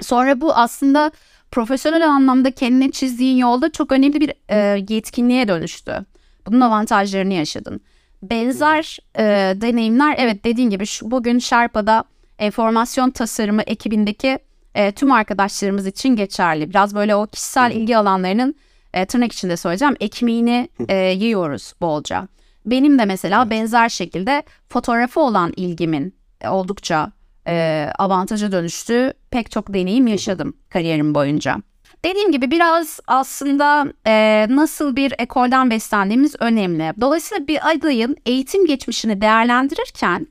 Sonra 0.00 0.40
bu 0.40 0.54
aslında 0.54 1.10
profesyonel 1.50 2.08
anlamda 2.08 2.50
kendine 2.50 2.90
çizdiğin 2.90 3.36
yolda 3.36 3.72
çok 3.72 3.92
önemli 3.92 4.20
bir 4.20 4.32
e, 4.48 4.84
yetkinliğe 4.88 5.48
dönüştü. 5.48 6.04
Bunun 6.46 6.60
avantajlarını 6.60 7.34
yaşadın. 7.34 7.80
Benzer 8.22 8.98
e, 9.18 9.22
deneyimler 9.60 10.14
evet 10.18 10.44
dediğin 10.44 10.70
gibi 10.70 10.86
şu, 10.86 11.10
bugün 11.10 11.38
Sherpa'da 11.38 12.04
enformasyon 12.38 13.10
tasarımı 13.10 13.62
ekibindeki 13.62 14.38
e, 14.78 14.92
tüm 14.92 15.12
arkadaşlarımız 15.12 15.86
için 15.86 16.16
geçerli. 16.16 16.70
Biraz 16.70 16.94
böyle 16.94 17.16
o 17.16 17.26
kişisel 17.26 17.72
ilgi 17.72 17.96
alanlarının 17.96 18.54
e, 18.94 19.06
tırnak 19.06 19.32
içinde 19.32 19.56
söyleyeceğim 19.56 19.96
ekmeğini 20.00 20.68
e, 20.88 20.96
yiyoruz 20.96 21.72
bolca. 21.80 22.28
Benim 22.66 22.98
de 22.98 23.04
mesela 23.04 23.50
benzer 23.50 23.88
şekilde 23.88 24.42
fotoğrafı 24.68 25.20
olan 25.20 25.52
ilgimin 25.56 26.14
oldukça 26.48 27.12
e, 27.46 27.86
avantaja 27.98 28.52
dönüştü. 28.52 29.12
Pek 29.30 29.50
çok 29.50 29.74
deneyim 29.74 30.06
yaşadım 30.06 30.56
kariyerim 30.68 31.14
boyunca. 31.14 31.56
Dediğim 32.04 32.32
gibi 32.32 32.50
biraz 32.50 33.00
aslında 33.06 33.92
e, 34.06 34.46
nasıl 34.50 34.96
bir 34.96 35.14
ekolden 35.18 35.70
beslendiğimiz 35.70 36.34
önemli. 36.40 37.00
Dolayısıyla 37.00 37.46
bir 37.46 37.70
adayın 37.70 38.16
eğitim 38.26 38.66
geçmişini 38.66 39.20
değerlendirirken 39.20 40.26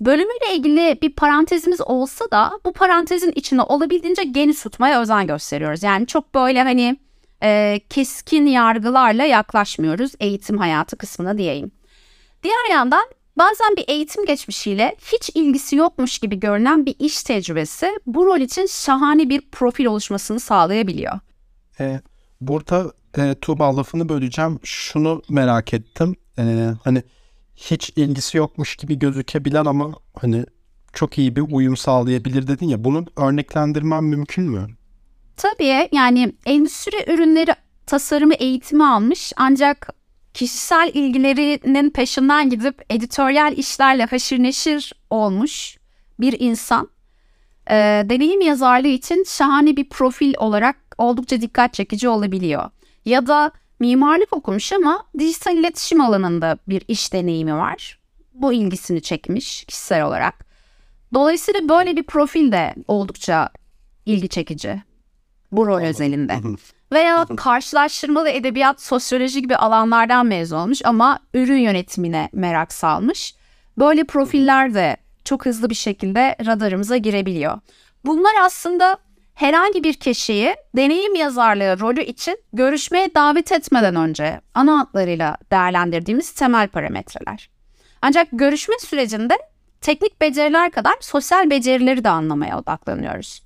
bölümüyle 0.00 0.54
ilgili 0.54 0.98
bir 1.02 1.12
parantezimiz 1.12 1.80
olsa 1.80 2.30
da 2.30 2.52
bu 2.64 2.72
parantezin 2.72 3.32
içine 3.34 3.62
olabildiğince 3.62 4.22
geniş 4.22 4.62
tutmaya 4.62 5.00
özen 5.00 5.26
gösteriyoruz. 5.26 5.82
Yani 5.82 6.06
çok 6.06 6.34
böyle 6.34 6.62
hani 6.62 6.96
e, 7.42 7.80
keskin 7.90 8.46
yargılarla 8.46 9.24
yaklaşmıyoruz 9.24 10.12
eğitim 10.20 10.58
hayatı 10.58 10.96
kısmına 10.96 11.38
diyeyim. 11.38 11.70
Diğer 12.42 12.70
yandan 12.70 13.04
bazen 13.38 13.76
bir 13.76 13.84
eğitim 13.88 14.26
geçmişiyle 14.26 14.96
hiç 15.12 15.30
ilgisi 15.34 15.76
yokmuş 15.76 16.18
gibi 16.18 16.40
görünen 16.40 16.86
bir 16.86 16.96
iş 16.98 17.22
tecrübesi 17.22 18.00
bu 18.06 18.26
rol 18.26 18.40
için 18.40 18.66
şahane 18.66 19.28
bir 19.28 19.50
profil 19.52 19.84
oluşmasını 19.84 20.40
sağlayabiliyor. 20.40 21.18
E, 21.80 22.00
burada 22.40 22.92
e, 23.18 23.34
Tuğba 23.34 23.76
lafını 23.76 24.08
böleceğim. 24.08 24.60
Şunu 24.62 25.22
merak 25.28 25.74
ettim. 25.74 26.16
E, 26.38 26.42
hani 26.84 27.02
hiç 27.58 27.90
ilgisi 27.96 28.38
yokmuş 28.38 28.76
gibi 28.76 28.98
gözükebilen 28.98 29.64
ama 29.64 29.92
hani 30.20 30.44
çok 30.92 31.18
iyi 31.18 31.36
bir 31.36 31.44
uyum 31.50 31.76
sağlayabilir 31.76 32.46
dedin 32.46 32.68
ya. 32.68 32.84
Bunun 32.84 33.06
örneklendirmen 33.16 34.04
mümkün 34.04 34.44
mü? 34.44 34.66
Tabii 35.36 35.88
yani 35.92 36.32
endüstri 36.46 37.12
ürünleri 37.12 37.54
tasarımı 37.86 38.34
eğitimi 38.34 38.86
almış 38.86 39.32
ancak 39.36 39.88
kişisel 40.34 40.90
ilgilerinin 40.94 41.90
peşinden 41.90 42.50
gidip 42.50 42.82
editoryal 42.90 43.58
işlerle 43.58 44.04
haşır 44.04 44.38
neşir 44.38 44.92
olmuş 45.10 45.76
bir 46.20 46.40
insan. 46.40 46.88
E, 47.70 47.74
deneyim 48.04 48.40
yazarlığı 48.40 48.88
için 48.88 49.24
şahane 49.28 49.76
bir 49.76 49.88
profil 49.88 50.34
olarak 50.38 50.76
oldukça 50.98 51.40
dikkat 51.40 51.74
çekici 51.74 52.08
olabiliyor. 52.08 52.70
Ya 53.04 53.26
da 53.26 53.52
mimarlık 53.80 54.32
okumuş 54.32 54.72
ama 54.72 55.04
dijital 55.18 55.56
iletişim 55.56 56.00
alanında 56.00 56.58
bir 56.68 56.82
iş 56.88 57.12
deneyimi 57.12 57.54
var. 57.54 57.98
Bu 58.34 58.52
ilgisini 58.52 59.02
çekmiş 59.02 59.64
kişisel 59.64 60.02
olarak. 60.04 60.46
Dolayısıyla 61.14 61.68
böyle 61.68 61.96
bir 61.96 62.02
profil 62.02 62.52
de 62.52 62.74
oldukça 62.88 63.50
ilgi 64.06 64.28
çekici 64.28 64.82
bu 65.52 65.66
rol 65.66 65.82
özelinde. 65.82 66.40
Veya 66.92 67.26
karşılaştırmalı 67.36 68.28
edebiyat, 68.28 68.82
sosyoloji 68.82 69.42
gibi 69.42 69.56
alanlardan 69.56 70.26
mezun 70.26 70.56
olmuş 70.56 70.80
ama 70.84 71.18
ürün 71.34 71.58
yönetimine 71.58 72.28
merak 72.32 72.72
salmış. 72.72 73.34
Böyle 73.78 74.04
profiller 74.04 74.74
de 74.74 74.96
çok 75.24 75.46
hızlı 75.46 75.70
bir 75.70 75.74
şekilde 75.74 76.36
radarımıza 76.46 76.96
girebiliyor. 76.96 77.58
Bunlar 78.04 78.32
aslında 78.42 78.98
herhangi 79.38 79.84
bir 79.84 79.94
kişiyi 79.94 80.56
deneyim 80.76 81.14
yazarlığı 81.14 81.80
rolü 81.80 82.02
için 82.02 82.38
görüşmeye 82.52 83.14
davet 83.14 83.52
etmeden 83.52 83.96
önce 83.96 84.40
ana 84.54 84.78
hatlarıyla 84.78 85.36
değerlendirdiğimiz 85.52 86.32
temel 86.32 86.68
parametreler. 86.68 87.50
Ancak 88.02 88.28
görüşme 88.32 88.74
sürecinde 88.78 89.34
teknik 89.80 90.20
beceriler 90.20 90.70
kadar 90.70 90.94
sosyal 91.00 91.50
becerileri 91.50 92.04
de 92.04 92.08
anlamaya 92.08 92.58
odaklanıyoruz. 92.58 93.42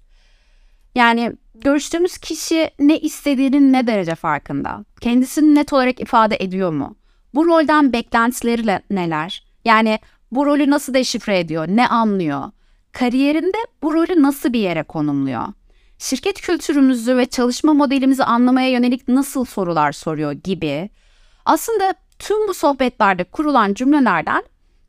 Yani 0.94 1.32
görüştüğümüz 1.54 2.18
kişi 2.18 2.70
ne 2.78 2.98
istediğinin 2.98 3.72
ne 3.72 3.86
derece 3.86 4.14
farkında? 4.14 4.84
Kendisini 5.00 5.54
net 5.54 5.72
olarak 5.72 6.00
ifade 6.00 6.36
ediyor 6.40 6.70
mu? 6.70 6.96
Bu 7.34 7.46
rolden 7.46 7.92
beklentileri 7.92 8.80
neler? 8.90 9.44
Yani 9.64 9.98
bu 10.30 10.46
rolü 10.46 10.70
nasıl 10.70 10.94
deşifre 10.94 11.38
ediyor? 11.38 11.68
Ne 11.68 11.88
anlıyor? 11.88 12.50
Kariyerinde 12.92 13.58
bu 13.82 13.94
rolü 13.94 14.22
nasıl 14.22 14.52
bir 14.52 14.60
yere 14.60 14.82
konumluyor? 14.82 15.46
Şirket 16.02 16.40
kültürümüzü 16.40 17.16
ve 17.16 17.26
çalışma 17.26 17.74
modelimizi 17.74 18.24
anlamaya 18.24 18.70
yönelik 18.70 19.08
nasıl 19.08 19.44
sorular 19.44 19.92
soruyor 19.92 20.32
gibi. 20.32 20.90
Aslında 21.44 21.94
tüm 22.18 22.48
bu 22.48 22.54
sohbetlerde 22.54 23.24
kurulan 23.24 23.74
cümlelerden 23.74 24.44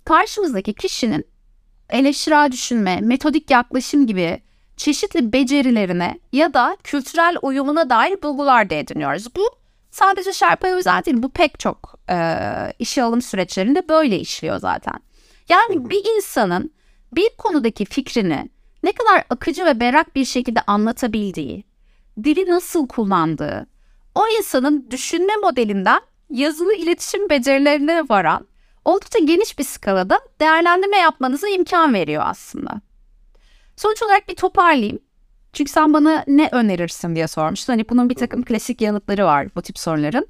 karşımızdaki 0.06 0.74
kişinin 0.74 1.26
eleştirel 1.90 2.52
düşünme, 2.52 3.00
metodik 3.02 3.52
yaklaşım 3.52 4.08
gibi 4.08 4.42
çeşitli 4.78 5.34
becerilerine 5.34 6.20
ya 6.32 6.54
da 6.54 6.78
kültürel 6.84 7.38
uyumuna 7.42 7.90
dair 7.90 8.22
bulgular 8.24 8.70
da 8.70 8.76
ediniyoruz. 8.76 9.36
Bu 9.36 9.50
sadece 9.92 10.34
Sherpa'ya 10.34 10.76
özel 10.76 11.06
değil, 11.06 11.24
bu 11.24 11.30
pek 11.30 11.60
çok 11.60 12.00
e, 12.10 12.38
işe 12.80 13.04
alım 13.04 13.22
süreçlerinde 13.22 13.90
böyle 13.90 14.20
işliyor 14.20 14.60
zaten. 14.60 15.00
Yani 15.50 15.90
bir 15.90 16.16
insanın 16.16 16.74
bir 17.12 17.30
konudaki 17.38 17.86
fikrini 17.86 18.50
ne 18.84 18.92
kadar 18.92 19.24
akıcı 19.30 19.66
ve 19.66 19.80
berrak 19.80 20.16
bir 20.16 20.26
şekilde 20.26 20.62
anlatabildiği, 20.62 21.64
dili 22.24 22.50
nasıl 22.50 22.88
kullandığı, 22.88 23.68
o 24.16 24.28
insanın 24.38 24.88
düşünme 24.92 25.36
modelinden 25.42 26.02
yazılı 26.30 26.74
iletişim 26.74 27.30
becerilerine 27.30 28.04
varan 28.10 28.48
oldukça 28.86 29.20
geniş 29.20 29.60
bir 29.60 29.64
skalada 29.64 30.20
değerlendirme 30.40 30.98
yapmanıza 30.98 31.48
imkan 31.48 31.94
veriyor 31.94 32.24
aslında. 32.26 32.82
Sonuç 33.76 34.04
olarak 34.04 34.30
bir 34.30 34.36
toparlayayım. 34.36 35.00
Çünkü 35.54 35.72
sen 35.72 35.94
bana 35.94 36.24
ne 36.28 36.50
önerirsin 36.52 37.16
diye 37.16 37.28
sormuştun. 37.28 37.74
Hani 37.74 37.90
bunun 37.90 38.10
bir 38.10 38.16
takım 38.16 38.44
klasik 38.44 38.82
yanıtları 38.82 39.26
var 39.26 39.48
bu 39.56 39.62
tip 39.62 39.80
soruların. 39.80 40.28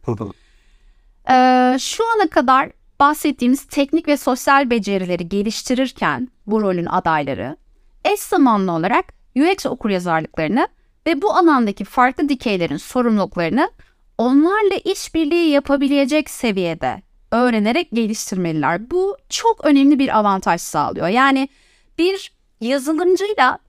ee, 1.29 1.77
şu 1.79 2.03
ana 2.15 2.27
kadar 2.29 2.69
bahsettiğimiz 2.99 3.65
teknik 3.65 4.07
ve 4.07 4.17
sosyal 4.17 4.69
becerileri 4.69 5.29
geliştirirken 5.29 6.27
bu 6.47 6.61
rolün 6.61 6.85
adayları 6.85 7.57
eş 8.05 8.19
zamanlı 8.19 8.71
olarak 8.71 9.13
UX 9.35 9.65
okuryazarlıklarını 9.65 10.67
ve 11.07 11.21
bu 11.21 11.33
alandaki 11.33 11.85
farklı 11.85 12.29
dikeylerin 12.29 12.77
sorumluluklarını 12.77 13.71
onlarla 14.17 14.75
işbirliği 14.85 15.49
yapabilecek 15.49 16.29
seviyede 16.29 17.01
öğrenerek 17.31 17.91
geliştirmeliler. 17.91 18.91
Bu 18.91 19.17
çok 19.29 19.65
önemli 19.65 19.99
bir 19.99 20.17
avantaj 20.17 20.61
sağlıyor. 20.61 21.07
Yani 21.07 21.49
bir 21.97 22.33
yazılımcıyla 22.61 23.59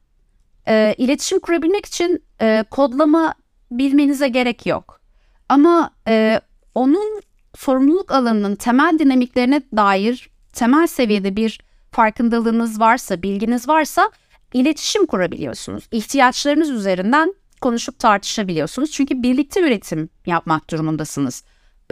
e, 0.68 0.94
iletişim 0.98 1.40
kurabilmek 1.40 1.86
için 1.86 2.22
e, 2.40 2.64
kodlama 2.70 3.34
bilmenize 3.70 4.28
gerek 4.28 4.66
yok. 4.66 5.00
Ama 5.48 5.90
e, 6.08 6.40
onun 6.74 7.22
sorumluluk 7.56 8.12
alanının 8.12 8.56
temel 8.56 8.98
dinamiklerine 8.98 9.62
dair 9.76 10.30
temel 10.52 10.86
seviyede 10.86 11.36
bir 11.36 11.60
farkındalığınız 11.90 12.80
varsa, 12.80 13.22
bilginiz 13.22 13.68
varsa 13.68 14.10
iletişim 14.54 15.06
kurabiliyorsunuz. 15.06 15.84
İhtiyaçlarınız 15.92 16.70
üzerinden 16.70 17.34
konuşup 17.60 17.98
tartışabiliyorsunuz. 17.98 18.90
Çünkü 18.90 19.22
birlikte 19.22 19.60
üretim 19.60 20.08
yapmak 20.26 20.70
durumundasınız 20.70 21.44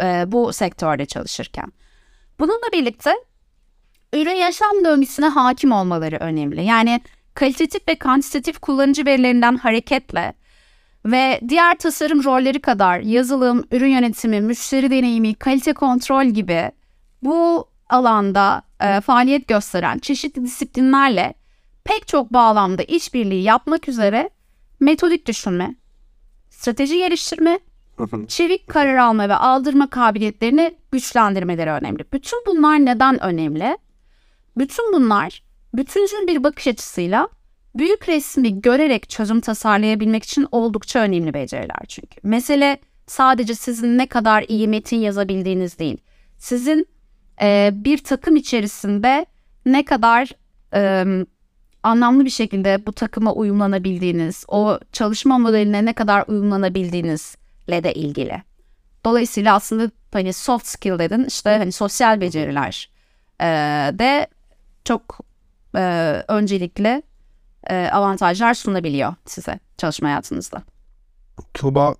e, 0.02 0.24
bu 0.26 0.52
sektörde 0.52 1.06
çalışırken. 1.06 1.72
Bununla 2.40 2.72
birlikte 2.72 3.14
ürün 4.12 4.34
yaşam 4.34 4.84
döngüsüne 4.84 5.26
hakim 5.26 5.72
olmaları 5.72 6.16
önemli. 6.16 6.64
Yani 6.64 7.00
kalitatif 7.34 7.88
ve 7.88 7.94
kantitatif 7.94 8.58
kullanıcı 8.58 9.06
verilerinden 9.06 9.56
hareketle 9.56 10.34
ve 11.06 11.40
diğer 11.48 11.78
tasarım 11.78 12.24
rolleri 12.24 12.60
kadar 12.60 13.00
yazılım, 13.00 13.64
ürün 13.70 13.90
yönetimi, 13.90 14.40
müşteri 14.40 14.90
deneyimi, 14.90 15.34
kalite 15.34 15.72
kontrol 15.72 16.24
gibi 16.24 16.70
bu 17.22 17.68
alanda 17.88 18.62
e, 18.80 19.00
faaliyet 19.00 19.48
gösteren 19.48 19.98
çeşitli 19.98 20.42
disiplinlerle 20.42 21.34
pek 21.84 22.08
çok 22.08 22.32
bağlamda 22.32 22.82
işbirliği 22.82 23.42
yapmak 23.42 23.88
üzere 23.88 24.30
metodik 24.80 25.26
düşünme, 25.26 25.74
strateji 26.50 26.98
geliştirme, 26.98 27.60
çevik 28.28 28.68
karar 28.68 28.96
alma 28.96 29.28
ve 29.28 29.34
aldırma 29.34 29.90
kabiliyetlerini 29.90 30.76
güçlendirmeleri 30.92 31.70
önemli. 31.70 32.04
Bütün 32.12 32.42
bunlar 32.46 32.84
neden 32.84 33.22
önemli? 33.22 33.78
Bütün 34.56 34.92
bunlar 34.92 35.42
bütüncül 35.74 36.26
bir 36.26 36.44
bakış 36.44 36.66
açısıyla 36.66 37.28
büyük 37.74 38.08
resmi 38.08 38.60
görerek 38.60 39.08
çözüm 39.08 39.40
tasarlayabilmek 39.40 40.24
için 40.24 40.48
oldukça 40.52 40.98
önemli 40.98 41.34
beceriler 41.34 41.82
çünkü. 41.88 42.20
Mesele 42.22 42.78
sadece 43.06 43.54
sizin 43.54 43.98
ne 43.98 44.06
kadar 44.06 44.44
iyi 44.48 44.68
metin 44.68 44.96
yazabildiğiniz 44.96 45.78
değil. 45.78 45.98
Sizin 46.38 46.86
e, 47.42 47.70
bir 47.74 47.98
takım 47.98 48.36
içerisinde 48.36 49.26
ne 49.66 49.84
kadar 49.84 50.30
e, 50.74 51.04
anlamlı 51.82 52.24
bir 52.24 52.30
şekilde 52.30 52.86
bu 52.86 52.92
takıma 52.92 53.32
uyumlanabildiğiniz, 53.32 54.44
o 54.48 54.78
çalışma 54.92 55.38
modeline 55.38 55.84
ne 55.84 55.92
kadar 55.92 56.24
uyumlanabildiğinizle 56.28 57.84
de 57.84 57.94
ilgili. 57.94 58.42
Dolayısıyla 59.04 59.54
aslında 59.54 59.90
hani 60.12 60.32
soft 60.32 60.66
skill 60.66 60.98
dedin 60.98 61.24
işte 61.24 61.50
hani 61.50 61.72
sosyal 61.72 62.20
beceriler 62.20 62.90
e, 63.40 63.46
de 63.98 64.26
çok 64.84 65.18
e, 65.76 65.80
öncelikli 66.28 67.02
e, 67.70 67.88
avantajlar 67.92 68.54
sunabiliyor 68.54 69.14
size 69.26 69.58
çalışma 69.78 70.08
hayatınızda. 70.08 70.62
Tuğba 71.54 71.94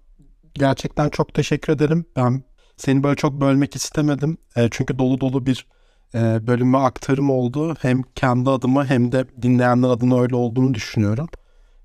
gerçekten 0.55 1.09
çok 1.09 1.35
teşekkür 1.35 1.73
ederim. 1.73 2.07
Ben 2.17 2.43
seni 2.77 3.03
böyle 3.03 3.17
çok 3.17 3.41
bölmek 3.41 3.77
istemedim. 3.77 4.39
E, 4.57 4.69
çünkü 4.71 4.99
dolu 4.99 5.21
dolu 5.21 5.47
bir 5.47 5.67
e, 6.15 6.47
bölüme 6.47 6.79
aktarım 6.79 7.31
oldu. 7.31 7.75
Hem 7.81 8.03
kendi 8.03 8.51
adıma 8.51 8.87
hem 8.87 9.13
de 9.13 9.25
dinleyenler 9.43 9.89
adına 9.89 10.21
öyle 10.21 10.37
olduğunu 10.37 10.75
düşünüyorum. 10.75 11.29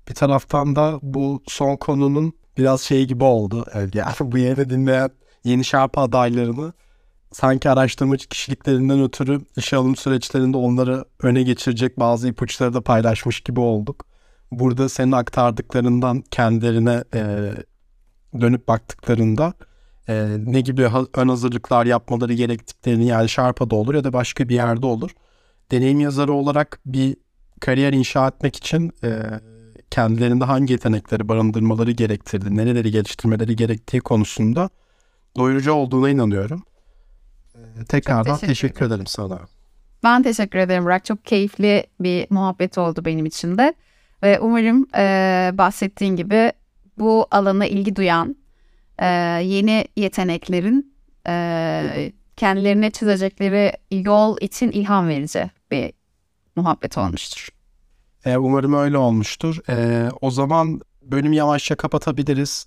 Bir 0.08 0.14
taraftan 0.14 0.76
da 0.76 0.98
bu 1.02 1.42
son 1.46 1.76
konunun 1.76 2.32
biraz 2.58 2.80
şey 2.80 3.06
gibi 3.06 3.24
oldu. 3.24 3.64
Yani 3.94 4.14
bu 4.20 4.38
yeni 4.38 4.70
dinleyen 4.70 5.10
yeni 5.44 5.64
şarpa 5.64 6.02
adaylarını 6.02 6.72
sanki 7.32 7.70
araştırmacı 7.70 8.28
kişiliklerinden 8.28 9.02
ötürü 9.02 9.40
işe 9.56 9.76
alım 9.76 9.96
süreçlerinde 9.96 10.56
onları 10.56 11.04
öne 11.22 11.42
geçirecek 11.42 11.98
bazı 11.98 12.28
ipuçları 12.28 12.74
da 12.74 12.80
paylaşmış 12.80 13.40
gibi 13.40 13.60
olduk. 13.60 14.04
Burada 14.52 14.88
senin 14.88 15.12
aktardıklarından 15.12 16.22
kendilerine 16.30 17.04
e, 17.14 17.52
dönüp 18.40 18.68
baktıklarında 18.68 19.54
e, 20.08 20.36
ne 20.46 20.60
gibi 20.60 20.82
ha- 20.84 21.06
ön 21.14 21.28
hazırlıklar 21.28 21.86
yapmaları 21.86 22.32
gerektiklerini 22.32 23.06
yani 23.06 23.28
Sharpa'da 23.28 23.76
olur 23.76 23.94
ya 23.94 24.04
da 24.04 24.12
başka 24.12 24.48
bir 24.48 24.54
yerde 24.54 24.86
olur. 24.86 25.10
Deneyim 25.70 26.00
yazarı 26.00 26.32
olarak 26.32 26.80
bir 26.86 27.16
kariyer 27.60 27.92
inşa 27.92 28.28
etmek 28.28 28.56
için 28.56 28.92
e, 29.04 29.22
kendilerinde 29.90 30.44
hangi 30.44 30.72
yetenekleri 30.72 31.28
barındırmaları 31.28 31.90
gerektirdi, 31.90 32.56
nereleri 32.56 32.90
geliştirmeleri 32.90 33.56
gerektiği 33.56 34.00
konusunda 34.00 34.70
doyurucu 35.36 35.72
olduğuna 35.72 36.10
inanıyorum. 36.10 36.62
E, 37.54 37.84
tekrardan 37.84 38.34
teşekkür 38.34 38.46
teşekkür 38.46 38.86
ederim 38.86 39.06
sana. 39.06 39.40
Ben 40.02 40.22
teşekkür 40.22 40.58
ederim 40.58 40.84
Burak. 40.84 41.04
Çok 41.04 41.24
keyifli 41.24 41.86
bir 42.00 42.26
muhabbet 42.30 42.78
oldu 42.78 43.04
benim 43.04 43.26
için 43.26 43.58
de. 43.58 43.74
Ve 44.22 44.40
umarım 44.40 44.86
e, 44.96 45.50
bahsettiğin 45.58 46.16
gibi 46.16 46.52
bu 46.98 47.26
alana 47.30 47.66
ilgi 47.66 47.96
duyan 47.96 48.36
e, 48.98 49.06
yeni 49.44 49.84
yeteneklerin 49.96 50.94
e, 51.28 52.12
kendilerine 52.36 52.90
çizecekleri 52.90 53.72
yol 53.90 54.36
için 54.40 54.70
ilham 54.70 55.08
verici 55.08 55.50
bir 55.70 55.92
muhabbet 56.56 56.98
olmuştur. 56.98 57.48
E, 58.24 58.36
umarım 58.36 58.74
öyle 58.74 58.98
olmuştur. 58.98 59.68
E, 59.68 60.08
o 60.20 60.30
zaman 60.30 60.80
bölümü 61.02 61.36
yavaşça 61.36 61.76
kapatabiliriz. 61.76 62.66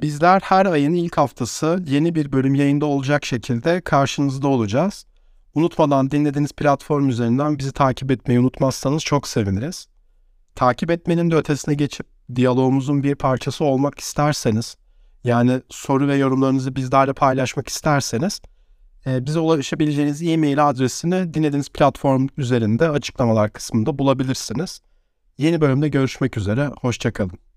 Bizler 0.00 0.40
her 0.44 0.66
ayın 0.66 0.94
ilk 0.94 1.18
haftası 1.18 1.84
yeni 1.86 2.14
bir 2.14 2.32
bölüm 2.32 2.54
yayında 2.54 2.86
olacak 2.86 3.24
şekilde 3.24 3.80
karşınızda 3.80 4.48
olacağız. 4.48 5.06
Unutmadan 5.54 6.10
dinlediğiniz 6.10 6.52
platform 6.52 7.08
üzerinden 7.08 7.58
bizi 7.58 7.72
takip 7.72 8.10
etmeyi 8.10 8.40
unutmazsanız 8.40 9.02
çok 9.02 9.28
seviniriz. 9.28 9.86
Takip 10.54 10.90
etmenin 10.90 11.30
de 11.30 11.36
ötesine 11.36 11.74
geçip 11.74 12.06
diyalogumuzun 12.34 13.02
bir 13.02 13.14
parçası 13.14 13.64
olmak 13.64 13.98
isterseniz, 13.98 14.76
yani 15.24 15.62
soru 15.68 16.08
ve 16.08 16.16
yorumlarınızı 16.16 16.76
bizlerle 16.76 17.12
paylaşmak 17.12 17.68
isterseniz, 17.68 18.40
e, 19.06 19.26
bize 19.26 19.38
ulaşabileceğiniz 19.38 20.22
e-mail 20.22 20.68
adresini 20.68 21.34
dinlediğiniz 21.34 21.68
platform 21.68 22.26
üzerinde 22.36 22.88
açıklamalar 22.88 23.52
kısmında 23.52 23.98
bulabilirsiniz. 23.98 24.80
Yeni 25.38 25.60
bölümde 25.60 25.88
görüşmek 25.88 26.36
üzere, 26.36 26.70
hoşçakalın. 26.80 27.49